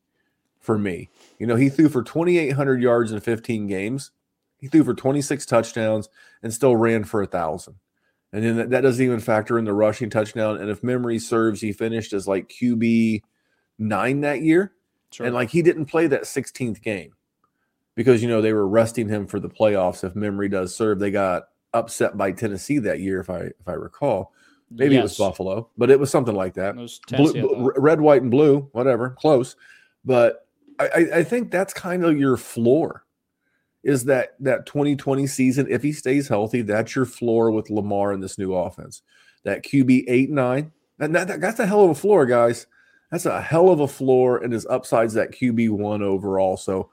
[0.60, 1.10] for me.
[1.40, 4.12] You know, he threw for 2800 yards in 15 games.
[4.62, 6.08] He threw for 26 touchdowns
[6.42, 7.76] and still ran for a thousand.
[8.32, 10.58] And then that, that doesn't even factor in the rushing touchdown.
[10.58, 13.24] And if memory serves, he finished as like QB
[13.78, 14.74] nine that year.
[15.12, 15.26] Sure.
[15.26, 17.14] And like he didn't play that 16th game
[17.96, 20.04] because you know they were resting him for the playoffs.
[20.06, 21.44] If memory does serve, they got
[21.74, 24.32] upset by Tennessee that year, if I if I recall.
[24.70, 25.00] Maybe yes.
[25.00, 26.76] it was Buffalo, but it was something like that.
[27.10, 29.58] Blue, red, white, and blue, whatever, close.
[30.06, 30.48] But
[30.80, 33.04] I, I think that's kind of your floor.
[33.84, 35.68] Is that that 2020 season?
[35.70, 39.02] If he stays healthy, that's your floor with Lamar in this new offense.
[39.44, 42.68] That QB eight nine, and that, that that's a hell of a floor, guys.
[43.10, 46.58] That's a hell of a floor, and his upside's that QB one overall.
[46.58, 46.92] So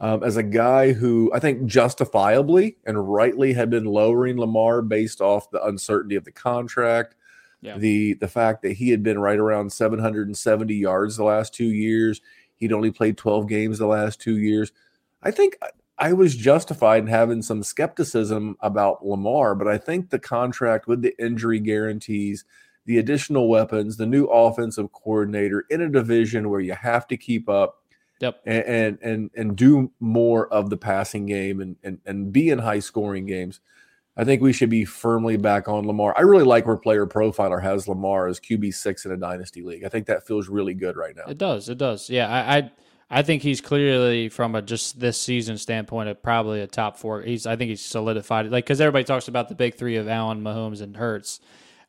[0.00, 5.20] um, as a guy who I think justifiably and rightly had been lowering Lamar based
[5.20, 7.14] off the uncertainty of the contract,
[7.60, 7.78] yeah.
[7.78, 12.20] the the fact that he had been right around 770 yards the last two years,
[12.56, 14.72] he'd only played 12 games the last two years.
[15.22, 15.56] I think
[16.02, 21.00] I was justified in having some skepticism about Lamar, but I think the contract with
[21.00, 22.44] the injury guarantees,
[22.86, 27.48] the additional weapons, the new offensive coordinator in a division where you have to keep
[27.48, 27.78] up
[28.20, 28.40] Yep.
[28.46, 32.60] And, and and and do more of the passing game and and and be in
[32.60, 33.58] high scoring games.
[34.16, 36.14] I think we should be firmly back on Lamar.
[36.16, 39.82] I really like where Player Profiler has Lamar as QB six in a dynasty league.
[39.82, 41.24] I think that feels really good right now.
[41.26, 41.68] It does.
[41.68, 42.08] It does.
[42.08, 42.28] Yeah.
[42.28, 42.70] I I,
[43.14, 47.20] I think he's clearly from a just this season standpoint, of probably a top four.
[47.20, 50.42] He's I think he's solidified like because everybody talks about the big three of Allen,
[50.42, 51.38] Mahomes, and Hurts.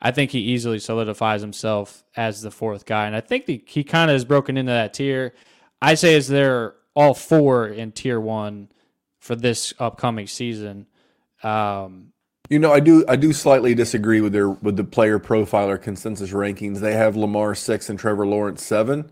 [0.01, 3.85] I think he easily solidifies himself as the fourth guy, and I think the, he
[3.85, 5.33] kind of has broken into that tier.
[5.81, 8.67] I say is they're all four in tier one
[9.19, 10.87] for this upcoming season.
[11.41, 12.11] Um,
[12.49, 16.31] You know, I do I do slightly disagree with their with the player profiler consensus
[16.31, 16.79] rankings.
[16.79, 19.09] They have Lamar six and Trevor Lawrence seven.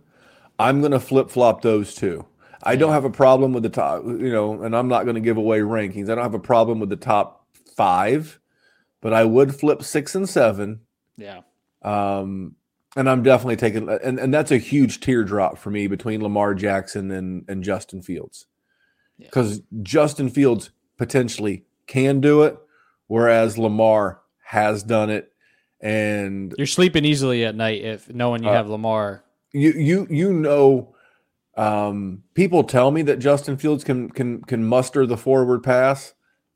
[0.62, 2.26] I'm going to flip flop those two.
[2.64, 5.22] I don't have a problem with the top, you know, and I'm not going to
[5.22, 6.04] give away rankings.
[6.04, 8.40] I don't have a problem with the top five,
[9.02, 10.82] but I would flip six and seven.
[11.18, 11.42] Yeah.
[11.82, 12.56] Um,
[12.96, 17.10] and I'm definitely taking, and, and that's a huge teardrop for me between Lamar Jackson
[17.10, 18.46] and, and Justin Fields.
[19.18, 19.64] Because yeah.
[19.82, 22.60] Justin Fields potentially can do it,
[23.08, 25.32] whereas Lamar has done it.
[25.80, 29.24] And you're sleeping easily at night if knowing you uh, have Lamar.
[29.54, 30.96] You you you know
[31.58, 36.14] um, people tell me that Justin Fields can can can muster the forward pass.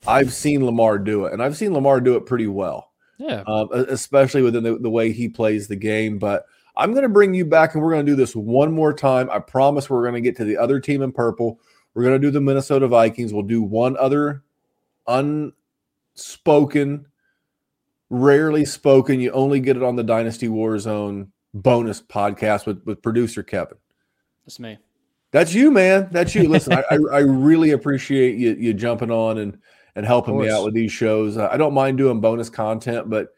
[0.07, 2.91] I've seen Lamar do it, and I've seen Lamar do it pretty well.
[3.17, 6.19] Yeah, um, especially within the, the way he plays the game.
[6.19, 6.45] But
[6.77, 9.29] I'm going to bring you back, and we're going to do this one more time.
[9.29, 11.59] I promise we're going to get to the other team in purple.
[11.93, 13.33] We're going to do the Minnesota Vikings.
[13.33, 14.43] We'll do one other
[15.07, 17.05] unspoken,
[18.09, 19.19] rarely spoken.
[19.19, 23.77] You only get it on the Dynasty Warzone bonus podcast with with producer Kevin.
[24.45, 24.77] That's me.
[25.31, 26.09] That's you, man.
[26.11, 26.47] That's you.
[26.47, 29.57] Listen, I, I really appreciate you you jumping on and
[29.95, 31.37] and helping me out with these shows.
[31.37, 33.29] I don't mind doing bonus content, but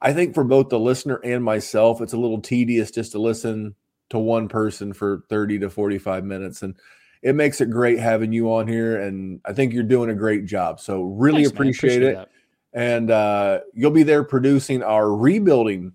[0.00, 3.74] I think for both the listener and myself, it's a little tedious just to listen
[4.10, 6.62] to one person for 30 to 45 minutes.
[6.62, 6.76] And
[7.22, 9.00] it makes it great having you on here.
[9.00, 10.80] And I think you're doing a great job.
[10.80, 12.14] So really Thanks, appreciate, appreciate, it.
[12.14, 12.28] That.
[12.72, 15.92] And uh, you'll be there producing our rebuilding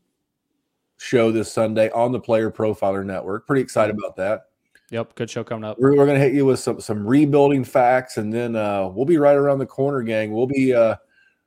[1.00, 3.48] show this Sunday on the Player Profiler Network.
[3.48, 4.42] Pretty excited about that.
[4.92, 5.78] Yep, good show coming up.
[5.80, 9.06] We're, we're going to hit you with some some rebuilding facts, and then uh, we'll
[9.06, 10.34] be right around the corner, gang.
[10.34, 10.96] We'll be uh,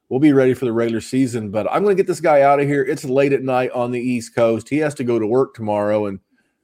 [0.09, 1.51] we'll be ready for the regular season.
[1.51, 2.85] But I'm going to get this guy out of here.
[2.85, 4.69] It's late at night on the East Coast.
[4.69, 6.21] He has to go to work tomorrow, and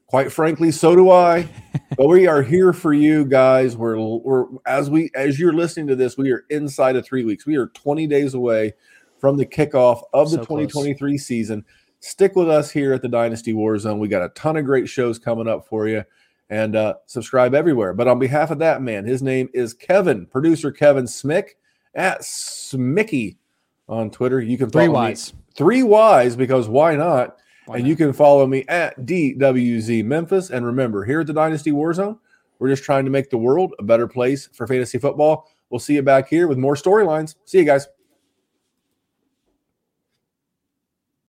[0.07, 1.49] quite frankly, so do I.
[1.97, 3.77] but we are here for you guys.
[3.77, 7.45] We're we're as we as you're listening to this, we are inside of three weeks.
[7.45, 8.75] We are 20 days away
[9.19, 11.27] from the kickoff of the 2023 close.
[11.27, 11.65] season.
[12.01, 13.99] Stick with us here at the Dynasty Warzone.
[13.99, 16.05] We got a ton of great shows coming up for you
[16.51, 17.93] and uh, subscribe everywhere.
[17.93, 21.51] But on behalf of that man, his name is Kevin, producer Kevin Smick
[21.95, 23.37] at Smicky
[23.89, 24.41] on Twitter.
[24.41, 25.17] You can follow three me,
[25.55, 27.39] three Y's because why not?
[27.67, 27.89] Why and not?
[27.89, 30.51] you can follow me at DWZ Memphis.
[30.51, 32.19] And remember, here at the Dynasty Warzone,
[32.59, 35.51] we're just trying to make the world a better place for fantasy football.
[35.71, 37.35] We'll see you back here with more storylines.
[37.45, 37.89] See you guys.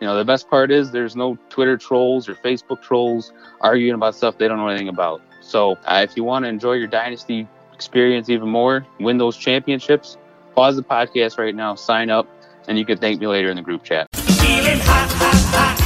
[0.00, 3.32] You know, the best part is there's no Twitter trolls or Facebook trolls
[3.62, 5.22] arguing about stuff they don't know anything about.
[5.40, 10.18] So uh, if you want to enjoy your dynasty experience even more, win those championships,
[10.54, 12.28] pause the podcast right now, sign up,
[12.68, 14.06] and you can thank me later in the group chat.
[14.14, 15.78] Feeling hot, hot, hot.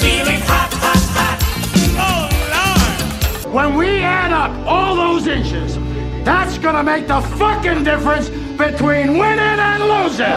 [0.00, 1.38] Feeling hot, hot, hot.
[3.44, 3.54] Oh, Lord.
[3.54, 5.74] When we add up all those inches,
[6.24, 10.36] that's going to make the fucking difference between winning and losing.